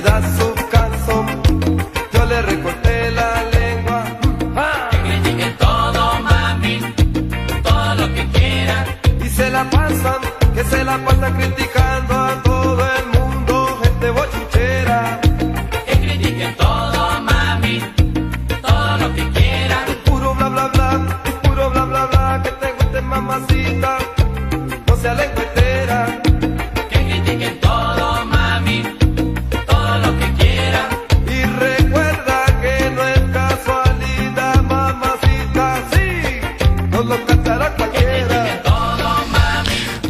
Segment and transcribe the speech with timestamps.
[0.00, 0.53] me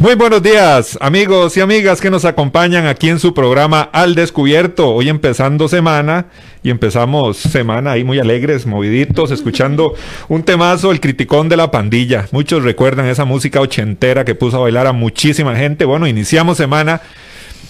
[0.05, 4.93] Muy buenos días, amigos y amigas que nos acompañan aquí en su programa Al Descubierto.
[4.93, 6.27] Hoy empezando semana
[6.61, 9.95] y empezamos semana ahí muy alegres, moviditos, escuchando
[10.27, 12.27] un temazo, el criticón de la pandilla.
[12.31, 15.85] Muchos recuerdan esa música ochentera que puso a bailar a muchísima gente.
[15.85, 17.01] Bueno, iniciamos semana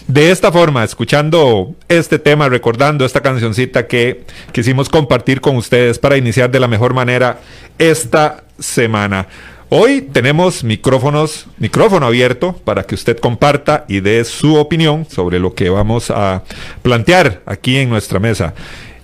[0.07, 6.17] de esta forma, escuchando este tema, recordando esta cancioncita que quisimos compartir con ustedes para
[6.17, 7.39] iniciar de la mejor manera
[7.79, 9.25] esta semana.
[9.69, 15.55] Hoy tenemos micrófonos, micrófono abierto para que usted comparta y dé su opinión sobre lo
[15.55, 16.43] que vamos a
[16.83, 18.53] plantear aquí en nuestra mesa.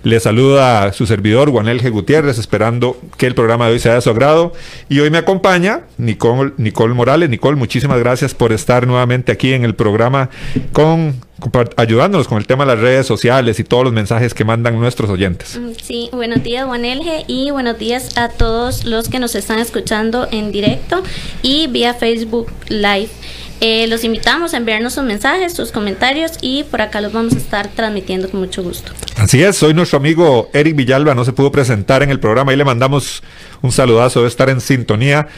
[0.04, 1.90] Le saluda su servidor Juanel G.
[1.90, 4.52] Gutiérrez, esperando que el programa de hoy sea de su agrado.
[4.88, 7.30] Y hoy me acompaña Nicole, Nicole Morales.
[7.30, 10.28] Nicole, muchísimas gracias por estar nuevamente aquí en el programa
[10.72, 11.14] con,
[11.76, 15.08] ayudándonos con el tema de las redes sociales y todos los mensajes que mandan nuestros
[15.08, 15.58] oyentes.
[15.58, 19.60] Mm, Sí, buenos días Juan Elge y buenos días a todos los que nos están
[19.60, 21.02] escuchando en directo
[21.42, 23.10] y vía Facebook Live.
[23.64, 27.36] Eh, los invitamos a enviarnos sus mensajes, sus comentarios y por acá los vamos a
[27.36, 28.90] estar transmitiendo con mucho gusto.
[29.16, 32.56] Así es, soy nuestro amigo Eric Villalba, no se pudo presentar en el programa y
[32.56, 33.22] le mandamos
[33.60, 35.28] un saludazo de estar en sintonía.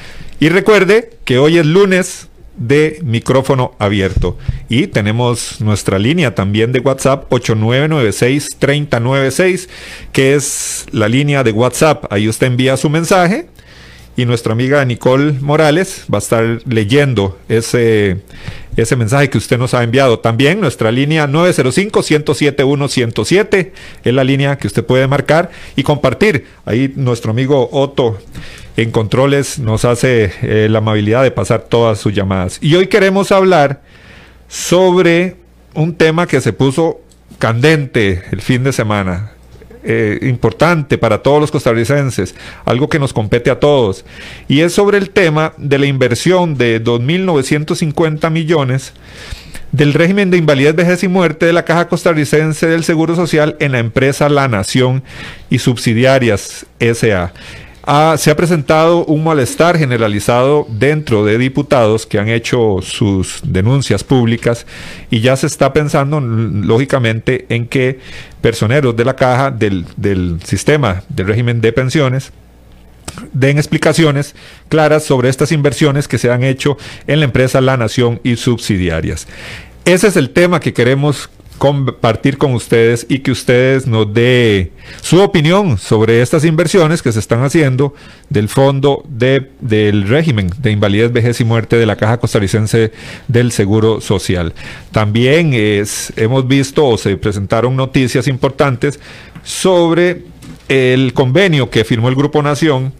[0.40, 4.38] Y recuerde que hoy es lunes de micrófono abierto
[4.70, 9.68] y tenemos nuestra línea también de WhatsApp 8996-3096
[10.12, 12.10] que es la línea de WhatsApp.
[12.10, 13.48] Ahí usted envía su mensaje
[14.16, 18.18] y nuestra amiga Nicole Morales va a estar leyendo ese,
[18.76, 20.20] ese mensaje que usted nos ha enviado.
[20.20, 23.72] También nuestra línea 905-107-107
[24.04, 26.46] es la línea que usted puede marcar y compartir.
[26.64, 28.18] Ahí nuestro amigo Otto
[28.76, 32.58] en controles nos hace eh, la amabilidad de pasar todas sus llamadas.
[32.60, 33.82] Y hoy queremos hablar
[34.48, 35.36] sobre
[35.74, 37.00] un tema que se puso
[37.38, 39.33] candente el fin de semana
[39.84, 42.34] eh, importante para todos los costarricenses,
[42.64, 44.04] algo que nos compete a todos,
[44.48, 48.92] y es sobre el tema de la inversión de 2.950 millones
[49.72, 53.72] del régimen de invalidez, vejez y muerte de la Caja Costarricense del Seguro Social en
[53.72, 55.02] la empresa La Nación
[55.50, 57.32] y subsidiarias SA.
[58.16, 64.66] Se ha presentado un malestar generalizado dentro de diputados que han hecho sus denuncias públicas
[65.10, 67.98] y ya se está pensando, lógicamente, en que
[68.40, 72.32] personeros de la caja del, del sistema del régimen de pensiones
[73.32, 74.34] den explicaciones
[74.70, 79.26] claras sobre estas inversiones que se han hecho en la empresa La Nación y subsidiarias.
[79.84, 81.28] Ese es el tema que queremos
[81.64, 84.70] compartir con ustedes y que ustedes nos dé
[85.00, 87.94] su opinión sobre estas inversiones que se están haciendo
[88.28, 92.92] del fondo de, del régimen de invalidez, vejez y muerte de la Caja Costarricense
[93.28, 94.52] del Seguro Social.
[94.92, 99.00] También es, hemos visto o se presentaron noticias importantes
[99.42, 100.20] sobre
[100.68, 102.92] el convenio que firmó el Grupo Nación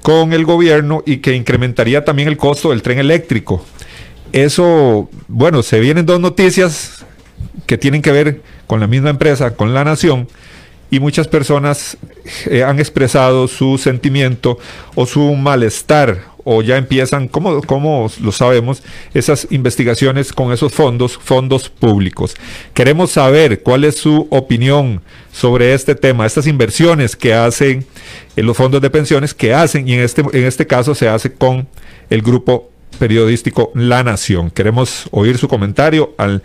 [0.00, 3.62] con el gobierno y que incrementaría también el costo del tren eléctrico.
[4.32, 7.04] Eso, bueno, se vienen dos noticias
[7.66, 10.28] que tienen que ver con la misma empresa, con la nación,
[10.90, 11.96] y muchas personas
[12.46, 14.58] eh, han expresado su sentimiento
[14.94, 18.82] o su malestar, o ya empiezan, como, como lo sabemos,
[19.14, 22.34] esas investigaciones con esos fondos, fondos públicos.
[22.74, 25.00] Queremos saber cuál es su opinión
[25.32, 27.86] sobre este tema, estas inversiones que hacen
[28.36, 31.32] en los fondos de pensiones, que hacen, y en este, en este caso se hace
[31.32, 31.68] con
[32.10, 34.50] el grupo periodístico La Nación.
[34.50, 36.42] Queremos oír su comentario al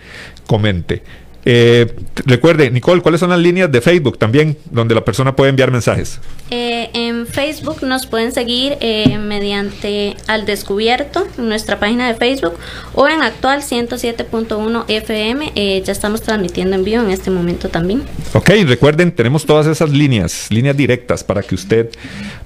[0.46, 1.02] comente.
[1.44, 1.92] Eh,
[2.24, 6.20] recuerde, Nicole, ¿cuáles son las líneas de Facebook también donde la persona puede enviar mensajes?
[6.50, 12.54] Eh, en Facebook nos pueden seguir eh, mediante Al Descubierto, en nuestra página de Facebook,
[12.94, 15.52] o en actual 107.1 FM.
[15.56, 18.02] Eh, ya estamos transmitiendo en vivo en este momento también.
[18.34, 21.90] Ok, recuerden, tenemos todas esas líneas, líneas directas para que usted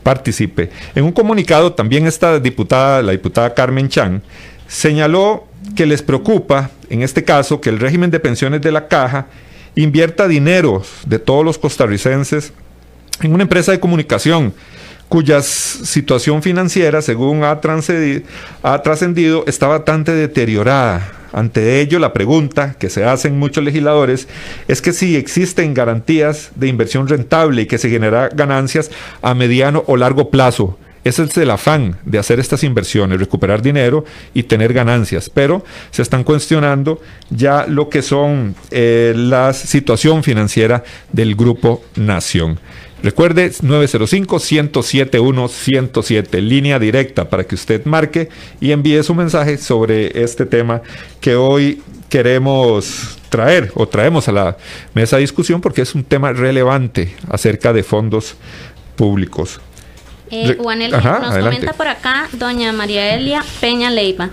[0.02, 0.70] participe.
[0.94, 4.22] En un comunicado, también esta diputada, la diputada Carmen Chan,
[4.68, 9.26] señaló que les preocupa, en este caso, que el régimen de pensiones de la caja
[9.74, 12.52] invierta dinero de todos los costarricenses
[13.20, 14.54] en una empresa de comunicación
[15.08, 21.12] cuya situación financiera, según ha trascendido, está bastante deteriorada.
[21.32, 24.26] Ante ello, la pregunta que se hacen muchos legisladores
[24.68, 28.90] es que si existen garantías de inversión rentable y que se genera ganancias
[29.22, 30.78] a mediano o largo plazo.
[31.06, 34.04] Ese es el afán de hacer estas inversiones, recuperar dinero
[34.34, 37.00] y tener ganancias, pero se están cuestionando
[37.30, 40.82] ya lo que son eh, la situación financiera
[41.12, 42.58] del Grupo Nación.
[43.04, 48.28] Recuerde 905-107-107, línea directa para que usted marque
[48.60, 50.82] y envíe su mensaje sobre este tema
[51.20, 54.56] que hoy queremos traer o traemos a la
[54.92, 58.34] mesa de discusión porque es un tema relevante acerca de fondos
[58.96, 59.60] públicos.
[60.30, 61.56] Eh, Juanel Ajá, nos adelante.
[61.56, 64.30] comenta por acá doña María Elia Peña Leiva.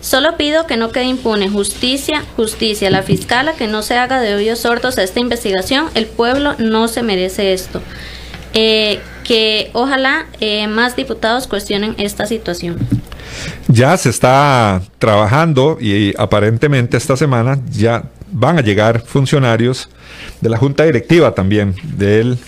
[0.00, 4.34] Solo pido que no quede impune justicia, justicia, la fiscala que no se haga de
[4.34, 5.86] oídos sordos a esta investigación.
[5.94, 7.82] El pueblo no se merece esto.
[8.54, 12.78] Eh, que ojalá eh, más diputados cuestionen esta situación.
[13.66, 19.88] Ya se está trabajando y aparentemente esta semana ya van a llegar funcionarios
[20.40, 22.38] de la Junta Directiva también del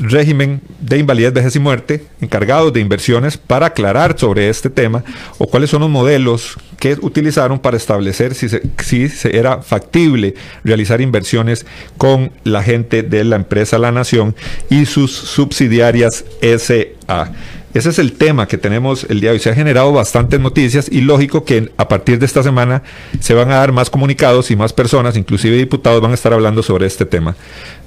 [0.00, 5.04] régimen de invalidez, vejez y muerte encargados de inversiones para aclarar sobre este tema
[5.38, 11.66] o cuáles son los modelos que utilizaron para establecer si, si era factible realizar inversiones
[11.98, 14.34] con la gente de la empresa La Nación
[14.70, 17.32] y sus subsidiarias SA.
[17.72, 19.40] Ese es el tema que tenemos el día de hoy.
[19.40, 22.82] Se han generado bastantes noticias y lógico que a partir de esta semana
[23.20, 26.64] se van a dar más comunicados y más personas, inclusive diputados, van a estar hablando
[26.64, 27.36] sobre este tema.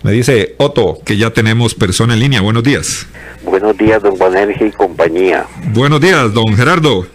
[0.02, 2.40] Me dice Otto que ya tenemos persona en línea.
[2.40, 3.08] Buenos días.
[3.44, 5.46] Buenos días, don Bonergia y compañía.
[5.74, 7.06] Buenos días, don Gerardo.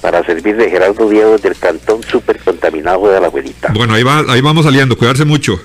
[0.00, 3.72] Para servir de Gerardo Diego del cantón súper contaminado de la abuelita.
[3.72, 4.98] Bueno, ahí, va, ahí vamos saliendo.
[4.98, 5.60] Cuidarse mucho.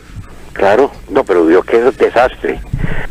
[0.62, 2.60] Claro, no, pero vio que es un desastre.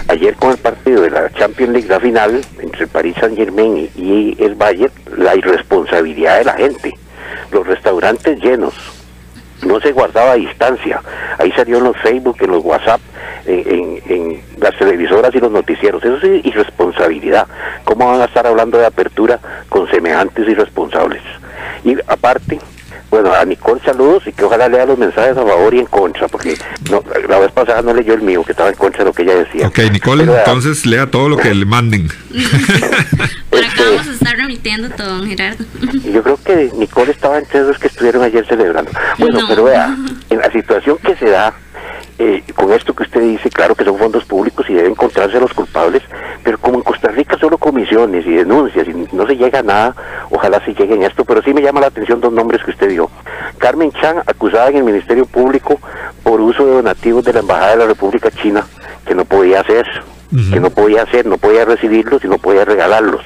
[0.07, 3.91] Ayer con el partido de la Champions League, la final, entre el Paris Saint Germain
[3.97, 6.95] y, el Bayern, la irresponsabilidad de la gente.
[7.51, 8.75] Los restaurantes llenos.
[9.67, 11.03] No se guardaba distancia.
[11.39, 13.01] Ahí salió en los Facebook, en los WhatsApp,
[13.47, 16.05] en, en- en las televisoras y los noticieros.
[16.05, 17.49] Eso es irresponsabilidad.
[17.83, 21.23] ¿Cómo van a estar hablando de apertura con semejantes irresponsables?
[21.85, 22.61] Y aparte,
[23.11, 26.29] bueno, a Nicole saludos y que ojalá lea los mensajes a favor y en contra,
[26.29, 26.57] porque
[26.91, 29.23] no, la vez pasada no leyó el mío, que estaba en contra de lo que
[29.23, 29.67] ella decía.
[29.67, 32.09] Ok, Nicole, Pero, vea, entonces lea todo lo que le manden.
[33.51, 35.65] Por acá vamos a estar remitiendo todo, don Gerardo.
[36.13, 38.91] Yo creo que Nicole estaba entre esos que estuvieron ayer celebrando.
[39.19, 39.49] Bueno, No.
[39.49, 39.97] pero vea,
[40.31, 41.53] en la situación que se da,
[42.19, 45.53] eh, con esto que usted dice, claro que son fondos públicos y deben encontrarse los
[45.53, 46.03] culpables,
[46.45, 49.95] pero como en Costa Rica solo comisiones y denuncias y no se llega a nada,
[50.31, 52.89] ojalá se llegue en esto, pero sí me llama la atención dos nombres que usted
[52.89, 53.09] dio.
[53.59, 55.79] Carmen Chan, acusada en el Ministerio Público
[56.25, 58.67] por uso de donativos de la Embajada de la República China,
[59.07, 59.87] que no podía hacer,
[60.33, 60.51] Ujú.
[60.53, 63.23] que no podía hacer, no podía recibirlos y no podía regalarlos.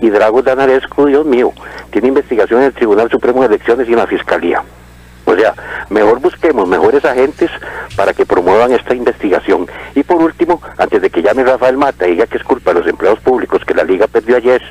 [0.00, 1.52] Y Dragos Danarescu, Dios mío,
[1.90, 4.62] tiene investigación en el Tribunal Supremo de Elecciones y en la Fiscalía.
[5.28, 5.54] O sea,
[5.90, 7.50] mejor busquemos mejores agentes
[7.96, 9.66] para que promuevan esta investigación.
[9.94, 12.80] Y por último, antes de que llame Rafael Mata y diga que es culpa de
[12.80, 14.62] los empleados públicos que la liga perdió ayer,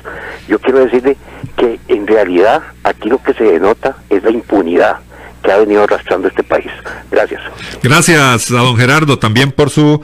[0.48, 1.16] yo quiero decirle
[1.56, 4.96] que en realidad aquí lo que se denota es la impunidad,
[5.44, 6.72] que ha venido arrastrando este país.
[7.12, 7.40] Gracias.
[7.80, 10.02] Gracias a don Gerardo también por su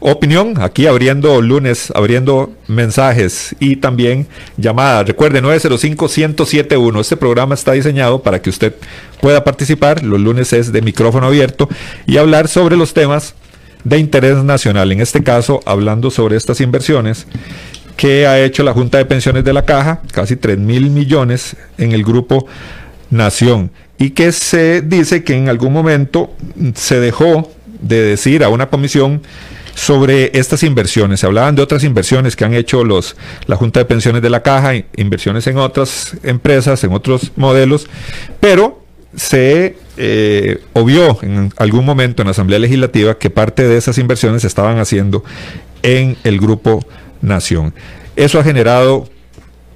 [0.00, 0.54] opinión.
[0.60, 4.26] Aquí abriendo lunes, abriendo mensajes y también
[4.56, 5.06] llamadas.
[5.06, 7.00] Recuerde 905-1071.
[7.00, 8.74] Este programa está diseñado para que usted
[9.20, 10.02] pueda participar.
[10.02, 11.68] Los lunes es de micrófono abierto
[12.06, 13.34] y hablar sobre los temas
[13.84, 14.90] de interés nacional.
[14.92, 17.26] En este caso, hablando sobre estas inversiones
[17.96, 21.92] que ha hecho la Junta de Pensiones de la Caja, casi 3 mil millones en
[21.92, 22.46] el grupo
[23.10, 26.34] Nación, y que se dice que en algún momento
[26.74, 27.50] se dejó
[27.80, 29.22] de decir a una comisión
[29.76, 31.20] sobre estas inversiones.
[31.20, 33.14] Se hablaban de otras inversiones que han hecho los,
[33.46, 37.86] la Junta de Pensiones de la Caja, inversiones en otras empresas, en otros modelos,
[38.40, 38.82] pero
[39.14, 44.42] se eh, obvió en algún momento en la Asamblea Legislativa que parte de esas inversiones
[44.42, 45.22] se estaban haciendo
[45.82, 46.84] en el Grupo
[47.20, 47.74] Nación.
[48.16, 49.08] Eso ha generado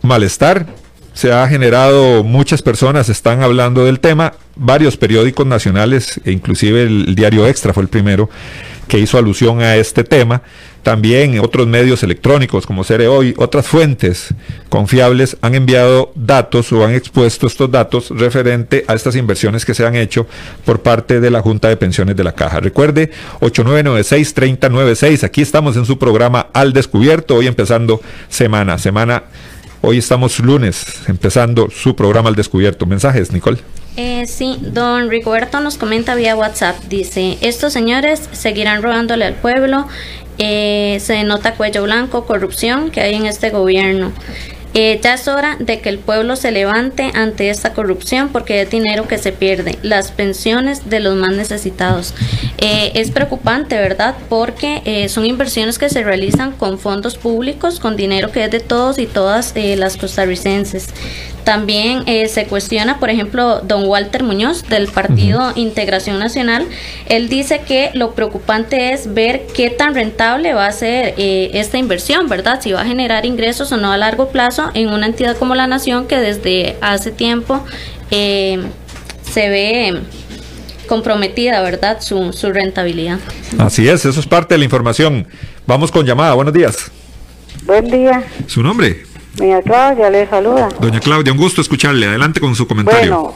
[0.01, 0.67] malestar,
[1.13, 7.15] se ha generado, muchas personas están hablando del tema, varios periódicos nacionales, e inclusive el
[7.15, 8.31] diario Extra fue el primero
[8.91, 10.43] que hizo alusión a este tema.
[10.83, 14.35] También otros medios electrónicos como Cere Hoy, otras fuentes
[14.69, 19.87] confiables han enviado datos o han expuesto estos datos referente a estas inversiones que se
[19.87, 20.27] han hecho
[20.65, 22.61] por parte de la Junta de Pensiones de la Caja.
[22.61, 29.25] Recuerde, 8996-3096, aquí estamos en su programa Al Descubierto, hoy empezando semana, semana
[29.83, 32.85] Hoy estamos lunes, empezando su programa al descubierto.
[32.85, 33.59] Mensajes, Nicole.
[33.97, 36.77] Eh, sí, don Rigoberto nos comenta vía WhatsApp.
[36.91, 39.87] Dice, estos señores seguirán robándole al pueblo.
[40.37, 44.13] Eh, se nota cuello blanco, corrupción que hay en este gobierno.
[44.73, 48.71] Eh, ya es hora de que el pueblo se levante ante esta corrupción porque es
[48.71, 52.15] dinero que se pierde, las pensiones de los más necesitados.
[52.59, 54.15] Eh, es preocupante, ¿verdad?
[54.29, 58.61] Porque eh, son inversiones que se realizan con fondos públicos, con dinero que es de
[58.61, 60.89] todos y todas las costarricenses.
[61.45, 66.67] También se cuestiona, por ejemplo, don Walter Muñoz del Partido Integración Nacional.
[67.07, 72.29] Él dice que lo preocupante es ver qué tan rentable va a ser esta inversión,
[72.29, 72.61] ¿verdad?
[72.63, 75.67] Si va a generar ingresos o no a largo plazo en una entidad como la
[75.67, 77.65] Nación que desde hace tiempo
[78.11, 78.61] eh,
[79.31, 80.01] se ve
[80.87, 82.01] comprometida, ¿verdad?
[82.01, 83.19] Su, su rentabilidad.
[83.59, 85.27] Así es, eso es parte de la información.
[85.67, 86.91] Vamos con llamada, buenos días.
[87.65, 88.25] Buen día.
[88.47, 89.10] ¿Su nombre?
[89.35, 90.69] Doña Claudia le saluda.
[90.81, 92.07] Doña Claudia, un gusto escucharle.
[92.07, 93.17] Adelante con su comentario.
[93.17, 93.35] Bueno,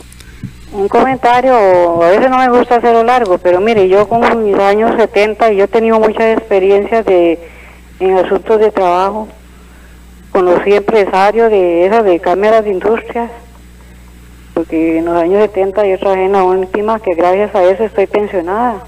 [0.72, 4.96] un comentario, a veces no me gusta hacerlo largo, pero mire, yo con mis años
[4.96, 7.38] 70 yo he tenido muchas experiencias de,
[8.00, 9.28] en asuntos de trabajo
[10.34, 13.30] conocí empresarios de esas de cámaras de industrias,
[14.52, 18.08] porque en los años 70 yo trabajé en la última, que gracias a eso estoy
[18.08, 18.82] pensionada.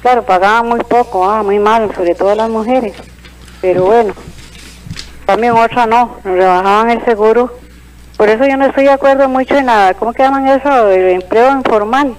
[0.00, 2.94] Claro, pagaban muy poco, ah, muy mal, sobre todo las mujeres,
[3.60, 4.14] pero bueno,
[5.30, 7.52] también otra no, nos rebajaban el seguro.
[8.16, 10.90] Por eso yo no estoy de acuerdo mucho en nada, ¿cómo que llaman eso?
[10.90, 12.16] El empleo informal.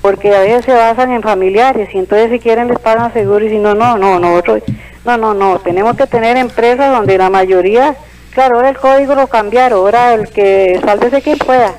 [0.00, 3.50] Porque a veces se basan en familiares y entonces si quieren les pagan seguro y
[3.50, 4.62] si no, no, no, nosotros
[5.04, 7.94] no, no, no, tenemos que tener empresas donde la mayoría,
[8.32, 11.74] claro, ahora el código lo cambiaron, ahora el que sálvese quien pueda,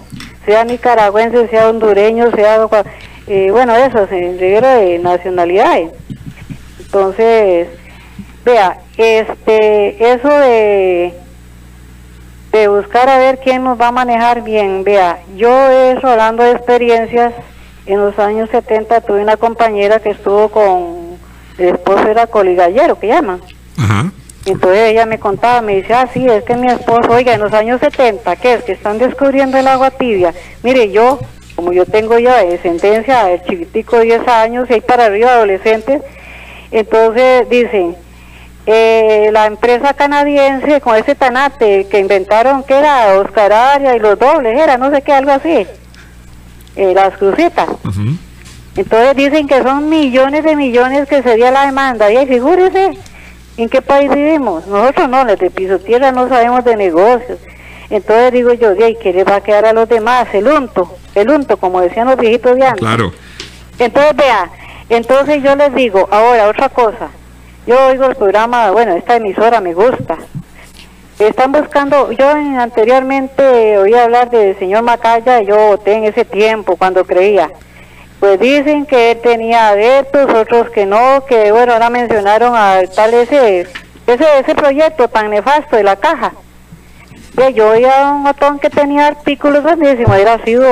[0.46, 2.68] sea nicaragüense, sea hondureño, sea,
[3.26, 5.90] eh, bueno, eso, se de nacionalidades.
[6.80, 7.68] Entonces,
[8.46, 11.14] vea, este, eso de,
[12.52, 16.52] de buscar a ver quién nos va a manejar bien, vea, yo eso hablando de
[16.52, 17.34] experiencias,
[17.88, 21.18] en los años 70 tuve una compañera que estuvo con
[21.58, 23.42] el esposo era coligallero, que llaman.
[23.78, 24.12] Ajá.
[24.46, 27.54] Entonces ella me contaba, me dice, ah, sí, es que mi esposo, oiga, en los
[27.54, 28.64] años 70, ¿qué es?
[28.64, 30.34] Que están descubriendo el agua tibia.
[30.62, 31.20] Mire, yo,
[31.56, 36.02] como yo tengo ya de sentencia, el chiquitico de 10 años y para arriba adolescentes,
[36.72, 37.96] entonces dicen,
[38.66, 44.18] eh, la empresa canadiense con ese tanate que inventaron, que era Oscar Aria y los
[44.18, 45.68] dobles, era no sé qué, algo así,
[46.76, 47.68] eh, las crucitas.
[48.76, 52.12] Entonces dicen que son millones de millones que sería la demanda.
[52.12, 52.98] Y figúrese
[53.58, 54.68] en qué país vivimos.
[54.68, 57.40] Nosotros no, los de piso tierra no sabemos de negocios.
[57.90, 60.28] Entonces digo yo, ¿y qué le va a quedar a los demás?
[60.34, 62.80] El unto, el unto, como decían los viejitos de antes.
[62.80, 63.14] Claro.
[63.78, 64.50] Entonces, vea,
[64.90, 67.10] entonces yo les digo, ahora otra cosa.
[67.68, 70.18] Yo oigo el programa, bueno, esta emisora me gusta.
[71.18, 77.06] Están buscando, yo anteriormente oí hablar del señor Macaya, yo voté en ese tiempo cuando
[77.06, 77.50] creía.
[78.20, 83.16] Pues dicen que él tenía adeptos, otros que no, que bueno, ahora mencionaron a tal
[83.16, 83.62] ese,
[84.06, 86.34] ese, ese proyecto tan nefasto de la caja.
[87.56, 90.64] Yo oía un botón que tenía artículos grandísimos, era sido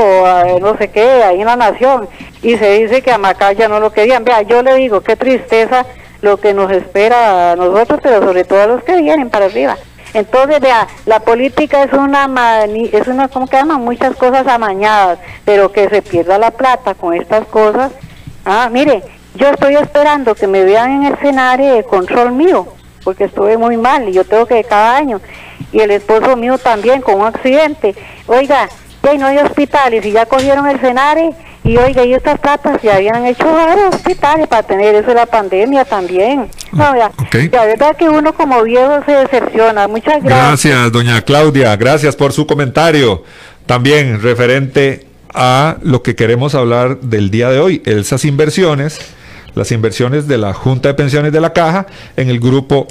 [0.60, 2.08] no sé qué, ahí en la nación,
[2.44, 4.24] y se dice que a Macaya no lo querían.
[4.24, 5.86] Vea, yo le digo, qué tristeza
[6.24, 9.78] lo que nos espera a nosotros, pero sobre todo a los que vienen para arriba.
[10.14, 13.82] Entonces, vea, la política es una, mani- es una, ¿cómo que llaman?
[13.82, 17.92] Muchas cosas amañadas, pero que se pierda la plata con estas cosas.
[18.46, 19.04] Ah, mire,
[19.36, 22.68] yo estoy esperando que me vean en el escenario de control mío,
[23.04, 25.20] porque estuve muy mal y yo tengo que cada año.
[25.72, 27.96] Y el esposo mío también con un accidente.
[28.28, 28.70] Oiga,
[29.04, 32.92] ya no hay hospitales y ya cogieron el escenario y oiga, y estas platas se
[32.92, 36.50] habían hecho varios hospitales para tener eso de la pandemia también.
[36.74, 37.36] No, vea, Ok.
[37.52, 39.88] la verdad que uno como viejo se decepciona.
[39.88, 40.48] Muchas gracias.
[40.72, 41.76] Gracias, doña Claudia.
[41.78, 43.24] Gracias por su comentario.
[43.66, 49.00] También referente a lo que queremos hablar del día de hoy, esas inversiones,
[49.56, 51.86] las inversiones de la Junta de Pensiones de la Caja
[52.18, 52.88] en el grupo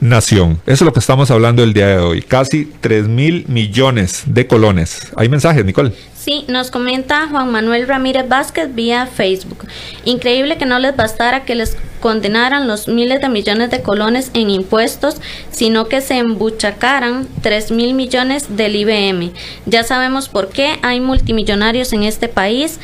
[0.00, 0.60] Nación.
[0.66, 2.22] Eso es lo que estamos hablando el día de hoy.
[2.22, 5.12] Casi 3 mil millones de colones.
[5.16, 5.92] Hay mensajes, Nicole.
[6.24, 9.66] Sí, nos comenta Juan Manuel Ramírez Vázquez vía Facebook.
[10.06, 14.48] Increíble que no les bastara que les condenaran los miles de millones de colones en
[14.48, 15.16] impuestos,
[15.50, 19.32] sino que se embuchacaran 3 mil millones del IBM.
[19.66, 22.80] Ya sabemos por qué hay multimillonarios en este país.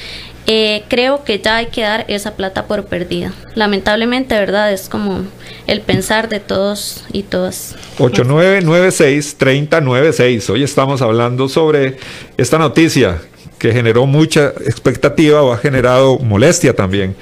[0.47, 3.35] Eh, creo que ya hay que dar esa plata por perdida.
[3.55, 4.73] Lamentablemente, ¿verdad?
[4.73, 5.27] Es como
[5.67, 7.77] el pensar de todos y todas.
[7.99, 10.51] 8996-3096.
[10.51, 11.99] Hoy estamos hablando sobre
[12.37, 13.23] esta noticia
[13.59, 17.15] que generó mucha expectativa o ha generado molestia también.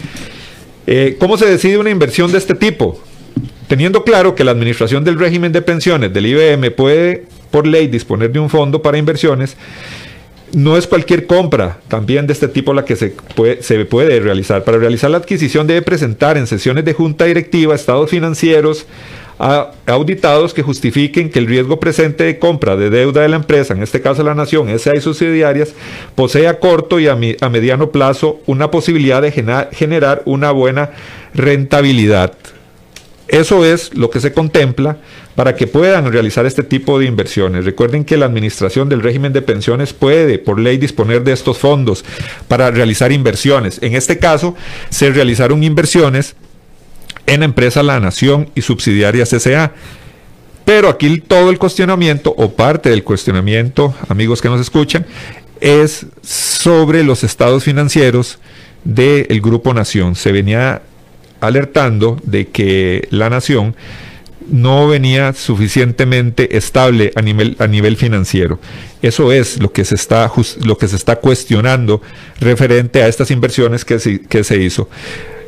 [0.87, 2.99] Eh, ¿Cómo se decide una inversión de este tipo?
[3.67, 8.33] Teniendo claro que la administración del régimen de pensiones del IBM puede, por ley, disponer
[8.33, 9.59] de un fondo para inversiones,
[10.53, 13.15] no es cualquier compra también de este tipo la que se
[13.85, 14.65] puede, realizar.
[14.65, 18.87] Para realizar la adquisición debe presentar en sesiones de junta directiva estados financieros
[19.39, 23.75] a- auditados que justifiquen que el riesgo presente de compra de deuda de la empresa,
[23.75, 25.75] en este caso la nación, SA y subsidiarias,
[26.15, 29.31] posee a corto y a, mediano plazo una posibilidad de
[29.73, 30.91] generar una buena
[31.35, 32.33] rentabilidad.
[33.29, 34.97] Eso es lo que se contempla
[35.39, 37.65] para que puedan realizar este tipo de inversiones.
[37.65, 42.05] Recuerden que la administración del régimen de pensiones puede, por ley, disponer de estos fondos
[42.49, 43.79] para realizar inversiones.
[43.81, 44.57] En este caso,
[44.91, 46.35] se realizaron inversiones
[47.27, 49.75] en empresa La Nación y subsidiarias SA.
[50.65, 55.07] Pero aquí todo el cuestionamiento o parte del cuestionamiento, amigos que nos escuchan,
[55.61, 58.41] es sobre los estados financieros
[58.83, 60.17] del Grupo Nación.
[60.17, 60.83] Se venía
[61.41, 63.77] alertando de que la Nación
[64.51, 68.59] no venía suficientemente estable a nivel, a nivel financiero.
[69.03, 70.31] Eso es lo que se está,
[70.65, 72.03] lo que se está cuestionando
[72.41, 74.89] referente a estas inversiones que se, que se hizo.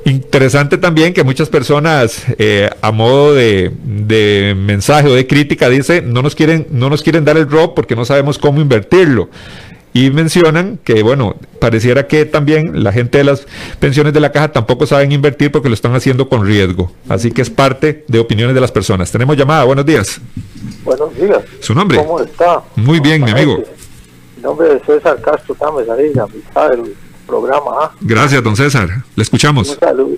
[0.05, 6.01] Interesante también que muchas personas eh, a modo de, de mensaje o de crítica dice
[6.01, 9.29] no nos quieren no nos quieren dar el ROP porque no sabemos cómo invertirlo
[9.92, 13.46] y mencionan que bueno pareciera que también la gente de las
[13.81, 17.42] pensiones de la caja tampoco saben invertir porque lo están haciendo con riesgo así que
[17.42, 20.20] es parte de opiniones de las personas tenemos llamada buenos días
[20.85, 21.40] Buenos días.
[21.61, 22.62] su nombre ¿Cómo está?
[22.76, 23.62] Muy bien, mi amigo.
[24.37, 26.94] Mi nombre es César Castro Tames, ahí, la mitad del
[27.26, 27.92] programa.
[28.00, 30.16] gracias don César le escuchamos Un saludo.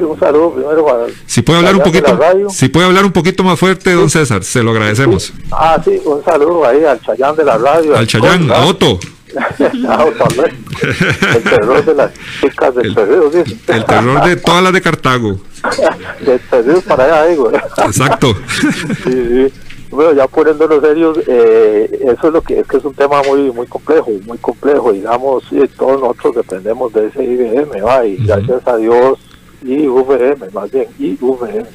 [0.00, 1.06] Un saludo primero para...
[1.26, 2.18] si puede hablar un poquito
[2.50, 5.32] si puede hablar un poquito más fuerte don César se lo agradecemos.
[5.52, 7.96] Ah, sí, un saludo ahí al Chayán de la radio.
[7.96, 8.98] al Chayán a Otto.
[9.34, 15.38] El terror de las chicas del El- el terror de todas las de Cartago.
[16.24, 17.50] Del perdido para allá, digo.
[17.84, 18.34] exacto.
[19.04, 19.52] Sí, sí.
[19.90, 23.52] Bueno, ya poniéndonos serios, eh, eso es lo que es que es un tema muy
[23.52, 25.44] muy complejo, muy complejo, digamos,
[25.76, 29.18] todos nosotros dependemos de ese IBM, va, y gracias a Dios,
[29.64, 31.66] y VM, más bien, y VM.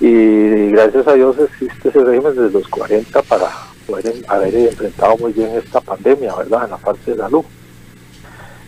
[0.00, 3.48] Y gracias a Dios existe ese régimen desde los 40 para
[3.86, 6.64] poder haber enfrentado muy bien esta pandemia, ¿verdad?
[6.64, 7.44] En la parte de salud.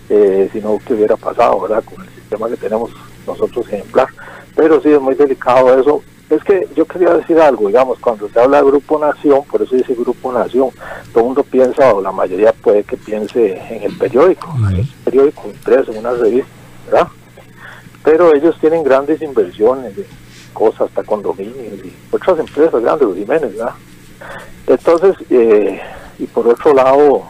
[0.08, 1.84] Eh, si no, ¿qué hubiera pasado, verdad?
[1.84, 2.90] Con el sistema que tenemos
[3.26, 4.08] nosotros ejemplar.
[4.56, 6.02] Pero sí, es muy delicado eso.
[6.30, 9.76] Es que yo quería decir algo, digamos, cuando se habla de Grupo Nación, por eso
[9.76, 10.70] dice Grupo Nación,
[11.12, 14.88] todo el mundo piensa, o la mayoría puede que piense en el periódico, en el
[15.04, 16.48] periódico impreso, en una revista,
[16.87, 17.08] ¿verdad?
[18.05, 20.07] Pero ellos tienen grandes inversiones de
[20.53, 23.75] cosas, hasta condominios y otras empresas grandes, los Jiménez, ¿verdad?
[24.67, 25.81] Entonces, eh,
[26.19, 27.23] y por otro lado,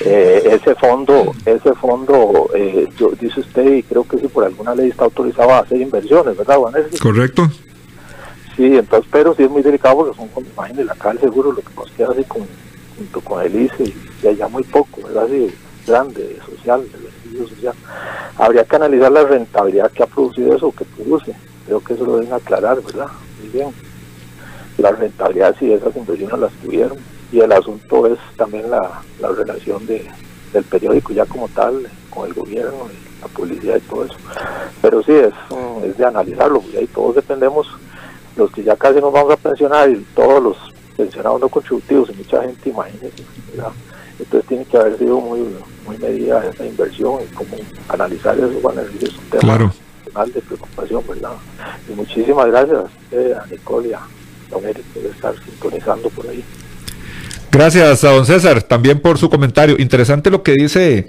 [0.00, 4.74] eh, ese fondo, ese fondo, eh, yo- dice usted, y creo que si por alguna
[4.74, 6.88] ley está autorizado a hacer inversiones, ¿verdad, Vanessa?
[7.02, 7.50] correcto
[8.56, 11.58] Sí, entonces, pero sí es muy delicado porque son, como imagínense, acá el seguro lo
[11.62, 12.42] que nos queda así con,
[12.96, 13.84] junto con el ICE
[14.22, 15.24] y, allá muy poco, ¿verdad?
[15.24, 15.54] Así
[15.86, 17.09] grande, social, de
[17.48, 17.74] social.
[18.36, 21.34] Habría que analizar la rentabilidad que ha producido eso, que produce.
[21.66, 23.08] Creo que eso lo deben aclarar, ¿verdad?
[23.40, 23.68] Muy bien.
[24.78, 26.98] La rentabilidad si esas inversiones las tuvieron.
[27.32, 30.04] Y el asunto es también la, la relación de,
[30.52, 32.88] del periódico ya como tal, con el gobierno,
[33.20, 34.16] la publicidad y todo eso.
[34.82, 37.68] Pero sí, es, mm, es de analizarlo, y ahí todos dependemos
[38.36, 40.56] los que ya casi nos vamos a pensionar y todos los
[40.96, 43.72] pensionados no contributivos y mucha gente, imagínense, ¿verdad?
[44.18, 45.40] Entonces tiene que haber sido muy,
[45.86, 47.56] muy medida esa inversión y como
[47.88, 49.72] analizar eso, bueno, es un tema Claro.
[50.34, 51.32] de preocupación, ¿verdad?
[51.88, 52.84] Y muchísimas gracias
[53.42, 54.00] a Nicole y a
[54.50, 56.44] Don Eric por estar sintonizando por ahí.
[57.52, 59.74] Gracias a don César también por su comentario.
[59.80, 61.08] Interesante lo que dice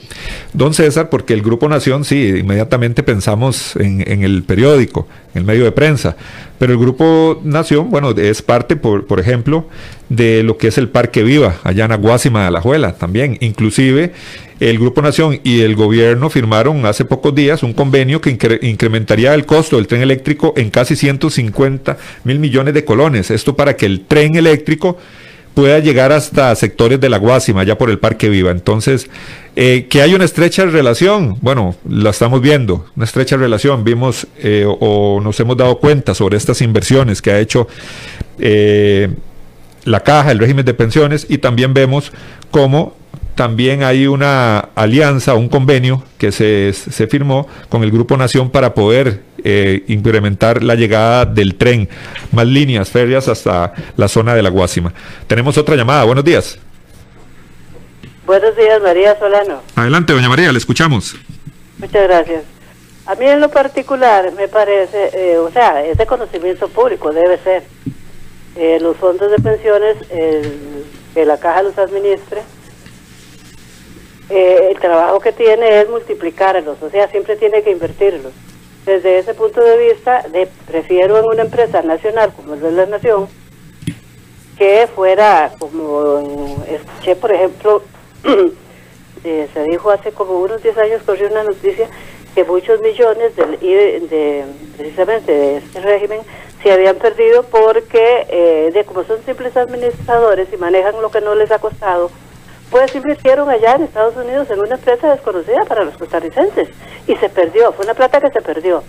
[0.54, 5.66] don César, porque el Grupo Nación, sí, inmediatamente pensamos en, el periódico, en el medio
[5.66, 6.16] de prensa,
[6.58, 9.68] pero el Grupo Nación, bueno, es parte, por, por ejemplo,
[10.10, 13.38] de lo que es el Parque Viva, allá en Aguasima de Alajuela también.
[13.40, 14.12] Inclusive
[14.60, 19.36] el Grupo Nación y el gobierno firmaron hace pocos días un convenio que incre- incrementaría
[19.36, 23.30] el costo del tren eléctrico en casi 150 mil millones de colones.
[23.30, 24.98] Esto para que el tren eléctrico
[25.54, 28.52] pueda llegar hasta sectores de la Guásima, ya por el Parque Viva.
[28.52, 29.10] Entonces,
[29.56, 34.66] eh, que hay una estrecha relación, bueno, la estamos viendo, una estrecha relación, vimos eh,
[34.66, 37.68] o, o nos hemos dado cuenta sobre estas inversiones que ha hecho
[38.40, 39.10] eh,
[39.84, 42.12] la caja, el régimen de pensiones, y también vemos
[42.50, 42.96] cómo
[43.36, 48.74] también hay una alianza, un convenio que se, se firmó con el Grupo Nación para
[48.74, 51.88] poder eh, implementar la llegada del tren,
[52.32, 54.94] más líneas férreas hasta la zona de la Guásima.
[55.28, 56.58] Tenemos otra llamada, buenos días.
[58.26, 59.62] Buenos días, María Solano.
[59.76, 61.16] Adelante, doña María, le escuchamos.
[61.80, 62.44] Muchas gracias.
[63.08, 67.38] A mí en lo particular me parece, eh, o sea, es de conocimiento público, debe
[67.40, 67.64] ser.
[68.56, 72.42] Eh, los fondos de pensiones el- que la caja los administre,
[74.30, 78.32] eh, el trabajo que tiene es multiplicarlos, o sea, siempre tiene que invertirlos.
[78.86, 83.28] Desde ese punto de vista, de- prefiero en una empresa nacional como es la Nación,
[84.58, 87.84] que fuera como, escuché por ejemplo,
[89.24, 91.88] eh, se dijo hace como unos 10 años, corrió una noticia
[92.34, 94.46] que muchos millones del, I- de,
[94.78, 96.22] precisamente de este régimen
[96.64, 101.36] se habían perdido porque, eh, de como son simples administradores y manejan lo que no
[101.36, 102.10] les ha costado,
[102.72, 106.70] pues invirtieron allá en Estados Unidos en una empresa desconocida para los costarricenses
[107.06, 108.82] y se perdió, fue una plata que se perdió.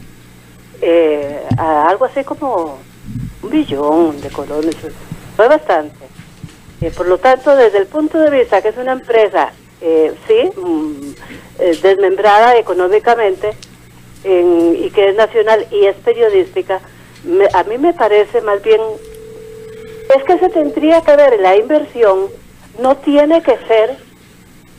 [0.81, 2.79] Eh, a algo así como
[3.43, 4.77] un billón de colones,
[5.37, 5.97] fue bastante.
[6.81, 10.51] Eh, por lo tanto, desde el punto de vista que es una empresa, eh, sí,
[10.61, 11.13] mm,
[11.59, 13.51] eh, desmembrada económicamente
[14.25, 16.81] en- y que es nacional y es periodística,
[17.25, 18.81] me- a mí me parece más bien,
[20.17, 22.27] es que se tendría que ver la inversión,
[22.79, 23.97] no tiene que ser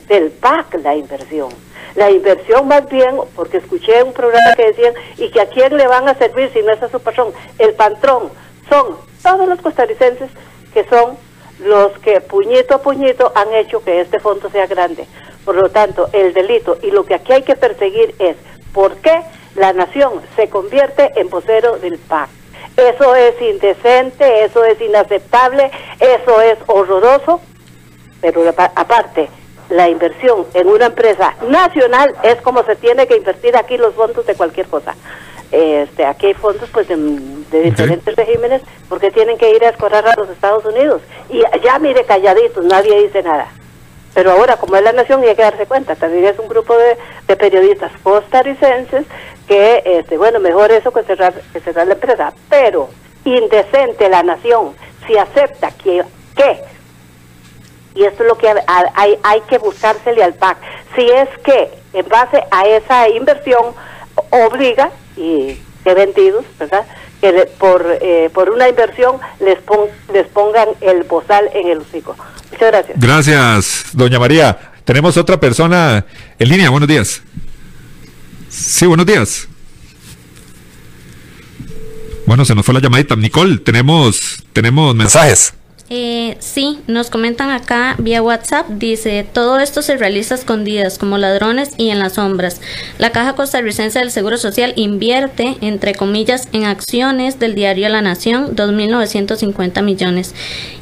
[0.08, 1.50] del PAC la inversión.
[1.96, 5.88] La inversión más bien, porque escuché un programa que decían, y que a quién le
[5.88, 8.32] van a servir si no es a su patrón, el patrón,
[8.68, 10.30] son todos los costarricenses
[10.74, 11.18] que son
[11.60, 15.06] los que puñito a puñito han hecho que este fondo sea grande.
[15.46, 18.36] Por lo tanto, el delito y lo que aquí hay que perseguir es
[18.74, 19.22] por qué
[19.56, 22.30] la nación se convierte en vocero del PAC.
[22.76, 27.40] Eso es indecente, eso es inaceptable, eso es horroroso
[28.24, 29.30] pero apa- aparte,
[29.70, 34.26] la inversión en una empresa nacional es como se tiene que invertir aquí los fondos
[34.26, 34.96] de cualquier cosa.
[35.52, 40.08] Este, aquí hay fondos pues de, de diferentes regímenes porque tienen que ir a escorar
[40.08, 41.02] a los Estados Unidos.
[41.30, 43.48] Y ya mire calladitos, nadie dice nada.
[44.14, 46.78] Pero ahora, como es la nación, y hay que darse cuenta, también es un grupo
[46.78, 49.06] de, de periodistas costarricenses
[49.48, 52.32] que, este, bueno, mejor eso que cerrar, que cerrar la empresa.
[52.50, 52.90] Pero
[53.26, 54.76] indecente la nación
[55.08, 56.04] si acepta que,
[56.36, 56.62] que
[57.96, 60.58] y esto es lo que ha- ha- hay, hay que buscársele al PAC.
[60.96, 63.64] Si es que en base a esa inversión
[64.30, 66.86] obliga y que vendidos, ¿verdad?
[67.22, 72.16] Que por, eh, por una inversión les, pon- les pongan el bozal en el hocico.
[72.52, 73.00] Muchas gracias.
[73.00, 74.58] Gracias, doña María.
[74.84, 76.06] Tenemos otra persona
[76.40, 77.22] en línea, buenos días.
[78.50, 79.48] Sí, buenos días.
[82.26, 83.16] Bueno, se nos fue la llamadita.
[83.16, 85.54] Nicole, tenemos, tenemos mensajes.
[85.96, 91.74] Eh, sí, nos comentan acá vía WhatsApp, dice, todo esto se realiza escondidas como ladrones
[91.78, 92.62] y en las sombras.
[92.98, 98.56] La Caja Costarricense del Seguro Social invierte, entre comillas, en acciones del diario La Nación
[98.56, 100.34] 2.950 millones.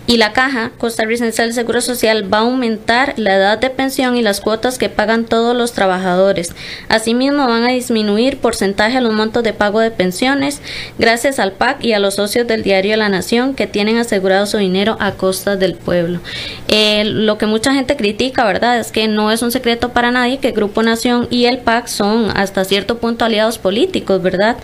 [0.07, 4.21] Y la Caja Costarricense del Seguro Social va a aumentar la edad de pensión y
[4.21, 6.53] las cuotas que pagan todos los trabajadores.
[6.89, 10.61] Asimismo, van a disminuir porcentaje a los montos de pago de pensiones
[10.97, 14.57] gracias al PAC y a los socios del diario La Nación que tienen asegurado su
[14.57, 16.19] dinero a costa del pueblo.
[16.67, 18.79] Eh, lo que mucha gente critica, ¿verdad?
[18.79, 22.31] Es que no es un secreto para nadie que Grupo Nación y el PAC son
[22.35, 24.57] hasta cierto punto aliados políticos, ¿verdad?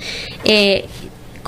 [0.45, 0.85] Eh,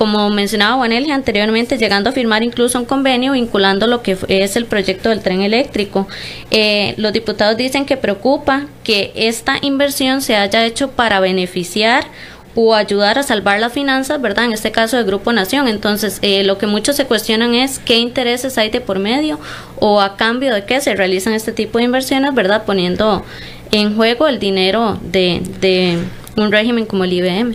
[0.00, 4.64] como mencionaba Juanelge anteriormente, llegando a firmar incluso un convenio vinculando lo que es el
[4.64, 6.08] proyecto del tren eléctrico.
[6.50, 12.06] Eh, los diputados dicen que preocupa que esta inversión se haya hecho para beneficiar
[12.54, 14.46] o ayudar a salvar las finanzas, ¿verdad?
[14.46, 15.68] En este caso del Grupo Nación.
[15.68, 19.38] Entonces, eh, lo que muchos se cuestionan es qué intereses hay de por medio
[19.76, 22.64] o a cambio de qué se realizan este tipo de inversiones, ¿verdad?
[22.64, 23.24] Poniendo
[23.70, 25.98] en juego el dinero de, de
[26.36, 27.54] un régimen como el IBM.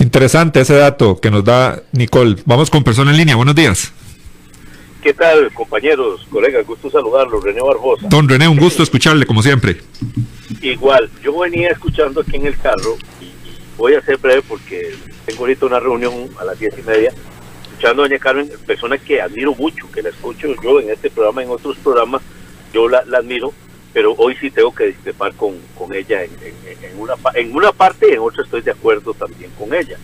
[0.00, 2.36] Interesante ese dato que nos da Nicole.
[2.44, 3.36] Vamos con persona en línea.
[3.36, 3.92] Buenos días.
[5.02, 6.66] ¿Qué tal, compañeros, colegas?
[6.66, 8.06] Gusto saludarlos, René Barbosa.
[8.08, 9.76] Don René, un gusto escucharle como siempre.
[10.62, 12.96] Igual, yo venía escuchando aquí en el carro
[13.76, 14.94] voy a ser breve porque
[15.26, 17.12] tengo ahorita una reunión a las diez y media,
[17.64, 21.42] escuchando a doña Carmen, persona que admiro mucho, que la escucho yo en este programa,
[21.42, 22.22] en otros programas,
[22.72, 23.52] yo la, la admiro,
[23.92, 27.72] pero hoy sí tengo que discrepar con, con ella en, en- en una, en una
[27.72, 29.96] parte y en otra estoy de acuerdo también con ella.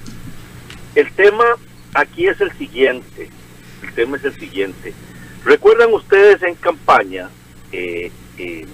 [0.95, 1.45] El tema
[1.95, 3.29] aquí es el siguiente,
[3.83, 4.93] el tema es el siguiente.
[5.45, 7.31] ¿Recuerdan ustedes en campaña?
[7.73, 8.67] eh, eh,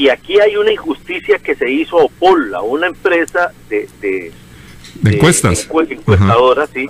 [0.00, 4.32] y aquí hay una injusticia que se hizo a Opola, una empresa de, de,
[4.94, 5.68] De encuestas.
[5.68, 6.88] encue- encuestadora, sí,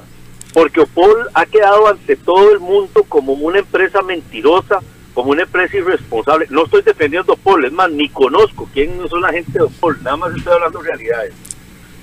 [0.55, 4.79] porque Opol ha quedado ante todo el mundo como una empresa mentirosa,
[5.15, 6.47] como una empresa irresponsable.
[6.51, 9.99] No estoy defendiendo a Opol, es más, ni conozco quién son la gente de Opol,
[10.05, 11.33] nada más estoy hablando realidades.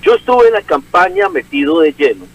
[0.02, 2.26] Yo estuve en la campaña metido de lleno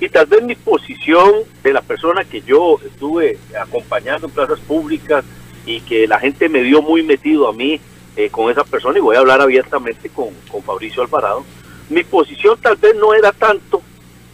[0.00, 5.22] y tal vez mi posición de la persona que yo estuve acompañando en plazas públicas
[5.66, 7.78] y que la gente me vio muy metido a mí
[8.16, 11.44] eh, con esa persona y voy a hablar abiertamente con, con Fabricio Alvarado,
[11.88, 13.82] mi posición tal vez no era tanto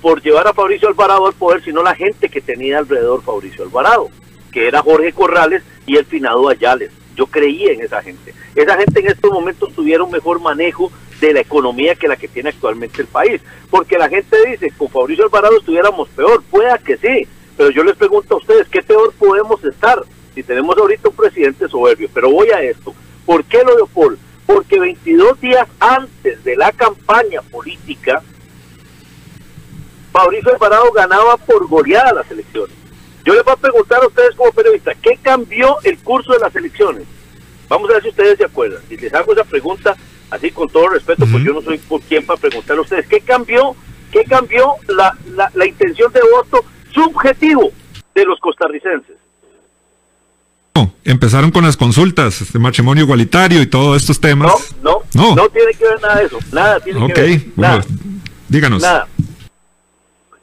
[0.00, 4.08] por llevar a Fabricio Alvarado al poder, sino la gente que tenía alrededor Fabricio Alvarado,
[4.50, 6.90] que era Jorge Corrales y el finado Ayales.
[7.14, 8.34] Yo creía en esa gente.
[8.54, 10.90] Esa gente en estos momentos tuviera un mejor manejo
[11.20, 13.40] de la economía que la que tiene actualmente el país.
[13.70, 16.42] Porque la gente dice, con Fabricio Alvarado estuviéramos peor.
[16.50, 20.02] Pueda que sí, pero yo les pregunto a ustedes, ¿qué peor podemos estar
[20.34, 22.08] si tenemos ahorita un presidente soberbio?
[22.12, 22.94] Pero voy a esto.
[23.26, 24.18] ¿Por qué lo de Paul?
[24.46, 28.22] Porque 22 días antes de la campaña política,
[30.12, 32.76] Fabricio Alvarado ganaba por goleada las elecciones.
[33.24, 36.54] Yo les voy a preguntar a ustedes como periodistas, ¿qué cambió el curso de las
[36.54, 37.04] elecciones?
[37.68, 38.82] Vamos a ver si ustedes se acuerdan.
[38.88, 39.96] Si les hago esa pregunta,
[40.30, 43.20] así con todo respeto, pues yo no soy por quién para preguntarle a ustedes, ¿qué
[43.20, 43.76] cambió,
[44.10, 47.70] qué cambió la, la, la intención de voto subjetivo
[48.14, 49.21] de los costarricenses?
[50.74, 54.52] No, empezaron con las consultas, este matrimonio igualitario y todos estos No, temas.
[54.82, 55.34] no, No.
[55.36, 57.40] no, tiene que ver nada de eso, nada tiene ok, que ver.
[57.56, 57.84] bueno, nada.
[58.48, 58.82] díganos.
[58.82, 59.06] Nada.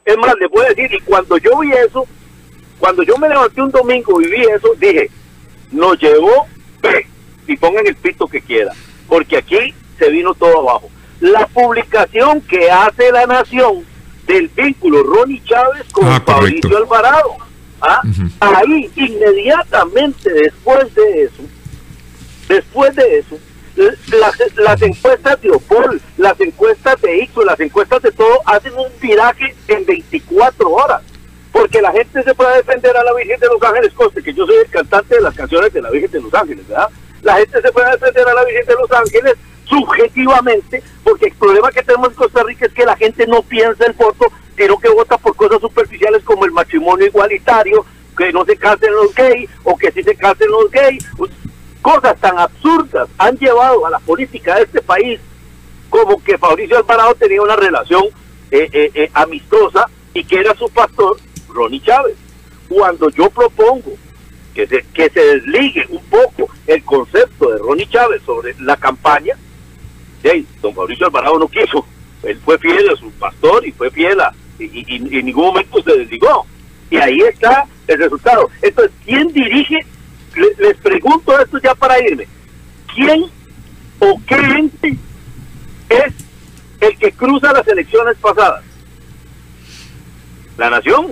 [0.04, 2.06] Es más, voy a decir, y cuando yo vi eso,
[2.78, 5.10] cuando yo me levanté un domingo y vi eso, dije,
[5.72, 6.46] nos llevó,
[7.48, 8.72] y pongan el pito que quiera,
[9.08, 10.88] porque aquí se vino todo abajo.
[11.20, 13.84] La publicación que hace la Nación
[14.26, 16.22] del vínculo Ronnie Chávez con Ah.
[16.24, 17.36] Fabricio Alvarado,
[17.80, 18.02] ¿ah?
[18.40, 21.42] Ahí inmediatamente después de eso,
[22.48, 23.38] después de eso,
[23.76, 28.88] las, las encuestas de Opol, las encuestas de Ixo, las encuestas de todo hacen un
[29.00, 31.02] viraje en 24 horas.
[31.52, 34.46] Porque la gente se puede defender a la Virgen de los Ángeles, coste que yo
[34.46, 36.88] soy el cantante de las canciones de la Virgen de los Ángeles, ¿verdad?
[37.22, 41.70] La gente se puede defender a la Virgen de los Ángeles subjetivamente, porque el problema
[41.70, 44.26] que tenemos en Costa Rica es que la gente no piensa el voto,
[44.60, 49.14] sino que vota por cosas superficiales como el matrimonio igualitario, que no se casen los
[49.14, 51.02] gays, o que sí se casen los gays.
[51.80, 55.18] Cosas tan absurdas han llevado a la política de este país
[55.88, 58.04] como que Fabricio Alvarado tenía una relación
[58.50, 61.16] eh, eh, eh, amistosa y que era su pastor,
[61.48, 62.16] Ronnie Chávez.
[62.68, 63.92] Cuando yo propongo
[64.54, 69.36] que se, que se desligue un poco el concepto de Ronnie Chávez sobre la campaña,
[70.22, 71.86] hey, don Fabricio Alvarado no quiso.
[72.24, 74.34] Él fue fiel a su pastor y fue fiel a...
[74.60, 76.46] Y, y- y en ningún momento se desligó.
[76.90, 78.50] Y ahí está el resultado.
[78.62, 79.78] Entonces, ¿quién dirige?
[80.36, 82.26] Le- les pregunto esto ya para irme.
[82.94, 83.24] ¿Quién
[84.00, 84.96] o qué ente
[85.88, 86.12] es
[86.80, 88.62] el que cruza las elecciones pasadas?
[90.58, 91.06] La nación.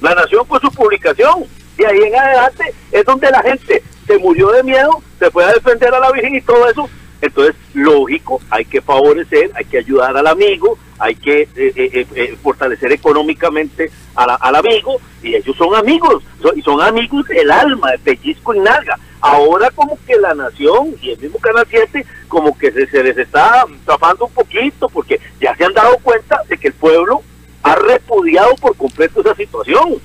[0.00, 1.44] La nación con su publicación.
[1.78, 5.52] Y ahí en adelante es donde la gente se murió de miedo, se fue a
[5.52, 6.88] defender a la Virgen y todo eso.
[7.22, 12.06] Entonces, lógico, hay que favorecer, hay que ayudar al amigo, hay que eh, eh, eh,
[12.14, 17.90] eh, fortalecer económicamente al amigo, y ellos son amigos, son- y son amigos del alma,
[17.92, 18.98] de pellizco y nalga.
[19.20, 23.64] Ahora como que la nación y el mismo Canal 7 como que se, les está
[23.84, 27.22] tapando un poquito, porque ya se han dado cuenta de que el pueblo
[27.62, 30.00] ha repudiado por completo esa situación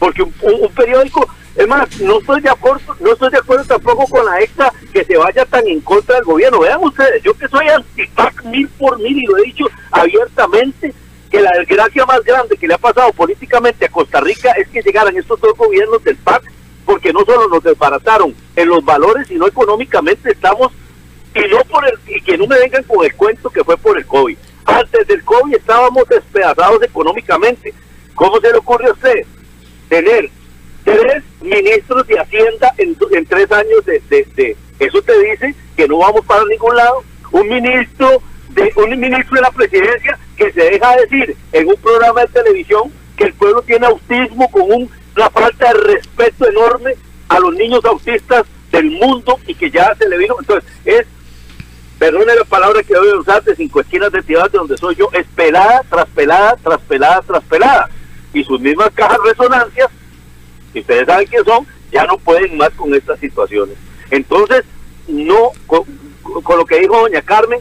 [0.00, 0.32] porque un
[0.74, 4.72] periódico, es más, no estoy de acuerdo, no estoy de acuerdo tampoco con la extra
[4.92, 6.60] que se vaya tan en contra del gobierno.
[6.60, 10.92] Vean ustedes, yo que soy antipac mil por mil y lo he dicho abiertamente,
[11.30, 14.82] que la desgracia más grande que le ha pasado políticamente a Costa Rica es que
[14.82, 16.42] llegaran estos dos gobiernos del PAC,
[16.84, 20.72] porque no solo nos desbarataron en los valores, sino económicamente estamos
[21.34, 23.98] y no por el y que no me vengan con el cuento que fue por
[23.98, 24.36] el COVID.
[24.64, 27.74] Antes del COVID estábamos despedazados económicamente.
[28.14, 29.26] ¿Cómo se le ocurre a usted
[29.88, 30.30] tener
[30.84, 36.44] tres ministros de Hacienda en, tres años de, Eso te dice que no vamos para
[36.44, 37.02] ningún lado.
[37.32, 42.20] Un ministro de un ministro de la presidencia que se deja decir en un programa
[42.22, 46.94] de televisión que el pueblo tiene autismo con un- una falta de respeto enorme
[47.28, 50.36] a los niños autistas del mundo y que ya se le vino.
[50.38, 51.06] Entonces, es
[51.98, 54.94] perdone la palabra que voy a usar de cinco esquinas de Tibás, de donde soy
[54.96, 57.88] yo, es pelada tras pelada, tras pelada, tras pelada.
[58.32, 59.88] Y sus mismas cajas resonancias,
[60.74, 63.76] si ustedes saben quién son, ya no pueden más con estas situaciones.
[64.10, 64.64] Entonces,
[65.08, 65.84] no, con,
[66.22, 67.60] lo que dijo doña Carmen,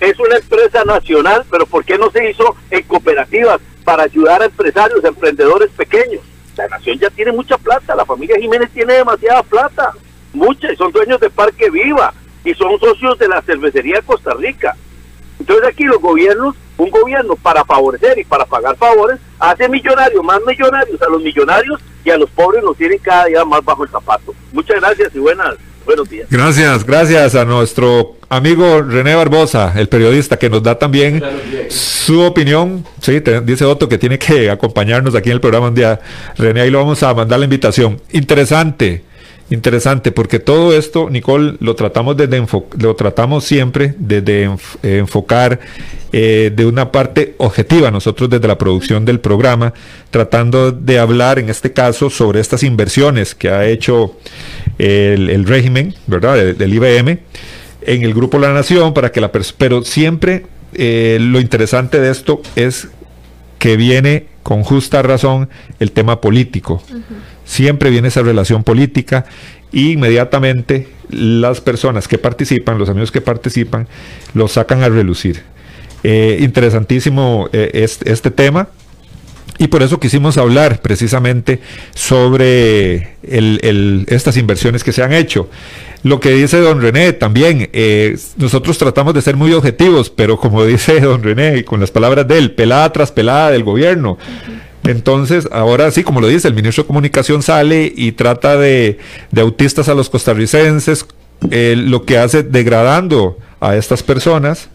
[0.00, 4.46] es una empresa nacional, pero ¿por qué no se hizo en cooperativas para ayudar a
[4.46, 6.22] empresarios, a emprendedores pequeños?
[6.56, 9.92] La nación ya tiene mucha plata, la familia Jiménez tiene demasiada plata,
[10.32, 14.76] mucha, y son dueños de Parque Viva, y son socios de la cervecería Costa Rica.
[15.40, 20.40] Entonces aquí los gobiernos, un gobierno para favorecer y para pagar favores, hace millonarios, más
[20.46, 23.90] millonarios a los millonarios y a los pobres los tienen cada día más bajo el
[23.90, 24.34] zapato.
[24.52, 26.26] Muchas gracias y buenas, buenos días.
[26.30, 31.22] Gracias, gracias a nuestro amigo René Barbosa, el periodista, que nos da también
[31.68, 32.84] su opinión.
[33.02, 36.00] Sí, te- dice Otto que tiene que acompañarnos aquí en el programa un día.
[36.36, 38.00] René, ahí lo vamos a mandar la invitación.
[38.12, 39.04] Interesante,
[39.50, 42.44] interesante, porque todo esto, Nicole, lo tratamos desde
[42.78, 45.58] lo tratamos siempre desde enf- enfocar
[46.12, 49.72] eh, de una parte objetiva, nosotros desde la producción del programa,
[50.10, 54.16] tratando de hablar en este caso sobre estas inversiones que ha hecho
[54.78, 56.54] el, el régimen, ¿verdad?
[56.54, 57.18] Del IBM
[57.82, 62.42] en el grupo La Nación para que la pero siempre eh, lo interesante de esto
[62.54, 62.88] es
[63.58, 65.48] que viene con justa razón
[65.80, 66.82] el tema político.
[67.48, 69.24] Siempre viene esa relación política
[69.72, 73.88] y inmediatamente las personas que participan, los amigos que participan,
[74.34, 75.42] lo sacan a relucir.
[76.04, 78.68] Eh, interesantísimo eh, este, tema.
[79.56, 81.60] Y por eso quisimos hablar precisamente
[81.94, 83.16] sobre
[84.08, 85.48] estas inversiones que se han hecho.
[86.02, 90.64] Lo que dice don René también, eh, nosotros tratamos de ser muy objetivos, pero como
[90.66, 94.18] dice don René, con las palabras de él, pelada tras pelada del gobierno.
[94.84, 98.98] Entonces, ahora sí, como lo dice, el ministro de Comunicación sale y trata de,
[99.30, 101.06] de autistas a los costarricenses,
[101.50, 104.68] eh, lo que hace degradando a estas personas,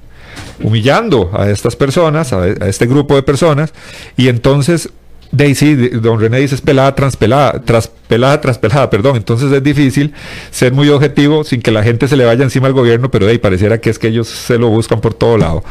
[0.61, 3.73] humillando a estas personas, a, este grupo de personas,
[4.15, 4.89] y entonces,
[5.37, 9.61] ahí sí, don René dice pelada tras pelada, tras pelada tras pelada, perdón, entonces es
[9.61, 10.13] difícil
[10.51, 13.33] ser muy objetivo sin que la gente se le vaya encima al gobierno, pero de
[13.33, 15.63] ahí pareciera que es que ellos se lo buscan por todo lado,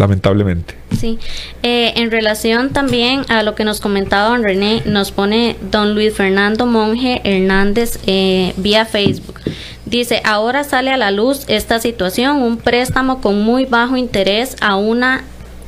[0.00, 0.74] lamentablemente.
[0.98, 1.18] Sí,
[1.62, 6.14] Eh, en relación también a lo que nos comentaba don René, nos pone don Luis
[6.14, 9.38] Fernando Monje Hernández eh, vía Facebook.
[9.84, 14.76] Dice, ahora sale a la luz esta situación, un préstamo con muy bajo interés a
[14.76, 15.24] una,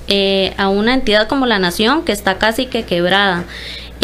[0.09, 3.45] eh, a una entidad como la Nación que está casi que quebrada.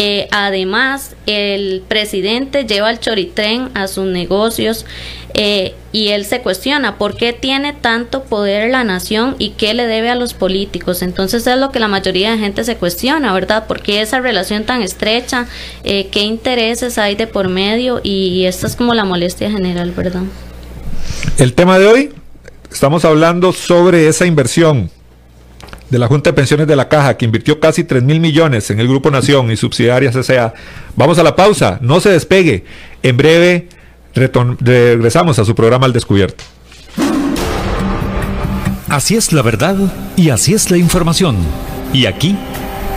[0.01, 4.85] Eh, además, el presidente lleva el choritren a sus negocios
[5.33, 9.87] eh, y él se cuestiona por qué tiene tanto poder la nación y qué le
[9.87, 11.01] debe a los políticos.
[11.01, 13.67] Entonces es lo que la mayoría de gente se cuestiona, ¿verdad?
[13.67, 15.47] ¿Por qué esa relación tan estrecha?
[15.83, 17.99] Eh, ¿Qué intereses hay de por medio?
[18.01, 20.23] Y esta es como la molestia general, ¿verdad?
[21.37, 22.13] El tema de hoy,
[22.71, 24.89] estamos hablando sobre esa inversión
[25.89, 28.79] de la Junta de Pensiones de la Caja, que invirtió casi 3 mil millones en
[28.79, 30.53] el Grupo Nación y subsidiarias S.A.
[30.95, 32.63] Vamos a la pausa, no se despegue.
[33.03, 33.67] En breve
[34.13, 36.43] regresamos a su programa Al Descubierto.
[38.89, 39.75] Así es la verdad
[40.15, 41.37] y así es la información.
[41.93, 42.35] Y aquí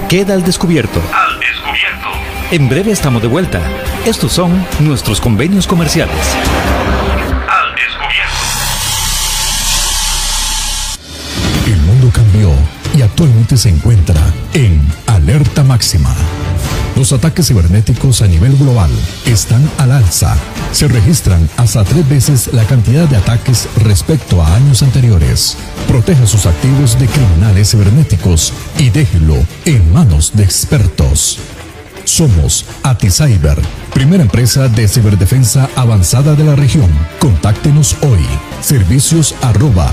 [0.08, 1.00] queda al descubierto.
[1.12, 2.08] Al descubierto.
[2.50, 3.60] En breve estamos de vuelta.
[4.06, 6.16] Estos son nuestros convenios comerciales.
[13.56, 14.20] Se encuentra
[14.52, 16.12] en alerta máxima.
[16.96, 18.90] Los ataques cibernéticos a nivel global
[19.26, 20.36] están al alza.
[20.72, 25.56] Se registran hasta tres veces la cantidad de ataques respecto a años anteriores.
[25.86, 31.38] Proteja sus activos de criminales cibernéticos y déjelo en manos de expertos.
[32.04, 33.58] Somos AtiCyber,
[33.94, 36.90] primera empresa de ciberdefensa avanzada de la región.
[37.20, 38.26] Contáctenos hoy.
[38.60, 39.92] Servicios arroba.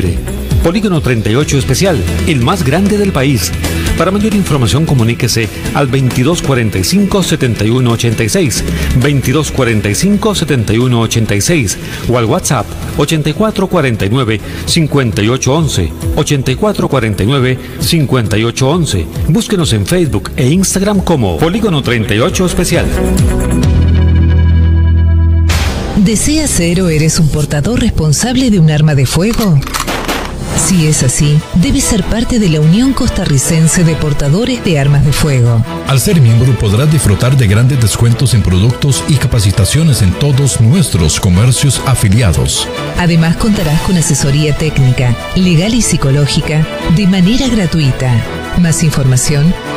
[0.63, 3.51] Polígono 38 Especial, el más grande del país.
[3.97, 8.63] Para mayor información comuníquese al 2245-7186,
[8.99, 11.77] 2245-7186
[12.09, 12.65] o al WhatsApp
[12.97, 19.05] 8449-5811, 8449-5811.
[19.29, 22.85] Búsquenos en Facebook e Instagram como Polígono 38 Especial.
[25.97, 29.59] ¿Deseas ser eres un portador responsable de un arma de fuego?
[30.55, 35.11] Si es así, debes ser parte de la Unión Costarricense de Portadores de Armas de
[35.11, 35.63] Fuego.
[35.87, 41.19] Al ser miembro podrás disfrutar de grandes descuentos en productos y capacitaciones en todos nuestros
[41.19, 42.67] comercios afiliados.
[42.97, 48.13] Además contarás con asesoría técnica, legal y psicológica de manera gratuita.
[48.59, 49.53] Más información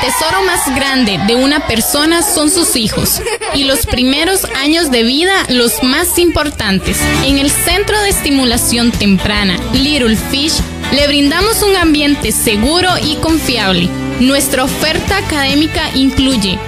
[0.00, 3.20] El tesoro más grande de una persona son sus hijos
[3.54, 6.98] y los primeros años de vida los más importantes.
[7.24, 10.60] En el Centro de Estimulación Temprana Little Fish
[10.92, 13.88] le brindamos un ambiente seguro y confiable.
[14.20, 16.58] Nuestra oferta académica incluye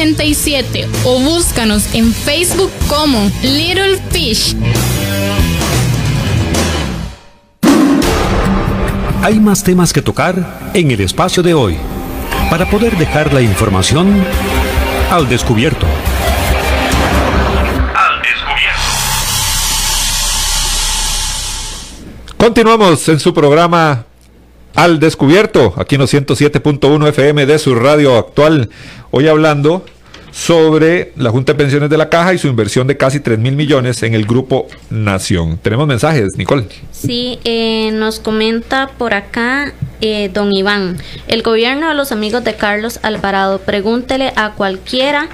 [0.00, 4.56] 2520-0587 o búscanos en Facebook como Little Fish.
[9.22, 11.76] Hay más temas que tocar en el espacio de hoy
[12.50, 14.24] para poder dejar la información
[15.10, 15.86] al descubierto.
[22.38, 24.06] Continuamos en su programa
[24.74, 28.70] Al Descubierto, aquí en los 107.1 FM de su radio actual.
[29.12, 29.84] Hoy hablando
[30.30, 33.56] sobre la Junta de Pensiones de la Caja y su inversión de casi 3 mil
[33.56, 35.58] millones en el Grupo Nación.
[35.58, 36.66] Tenemos mensajes, Nicole.
[36.92, 40.98] Sí, eh, nos comenta por acá eh, don Iván.
[41.26, 45.28] El gobierno de los amigos de Carlos Alvarado, pregúntele a cualquiera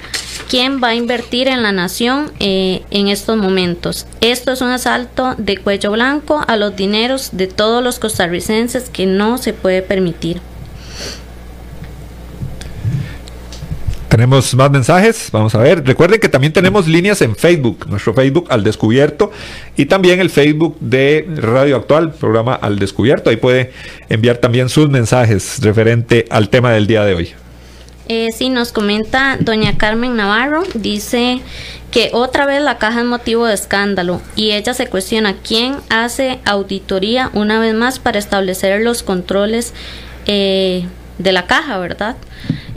[0.49, 4.07] quién va a invertir en la nación eh, en estos momentos.
[4.21, 9.05] Esto es un asalto de cuello blanco a los dineros de todos los costarricenses que
[9.05, 10.41] no se puede permitir.
[14.17, 15.85] Tenemos más mensajes, vamos a ver.
[15.85, 19.31] Recuerden que también tenemos líneas en Facebook, nuestro Facebook al descubierto
[19.75, 23.29] y también el Facebook de Radio Actual, programa al descubierto.
[23.29, 23.73] Ahí puede
[24.09, 27.29] enviar también sus mensajes referente al tema del día de hoy.
[28.07, 31.41] Eh, sí, nos comenta doña Carmen Navarro, dice
[31.91, 36.39] que otra vez la caja es motivo de escándalo y ella se cuestiona quién hace
[36.43, 39.75] auditoría una vez más para establecer los controles
[40.25, 40.87] eh,
[41.19, 42.17] de la caja, ¿verdad?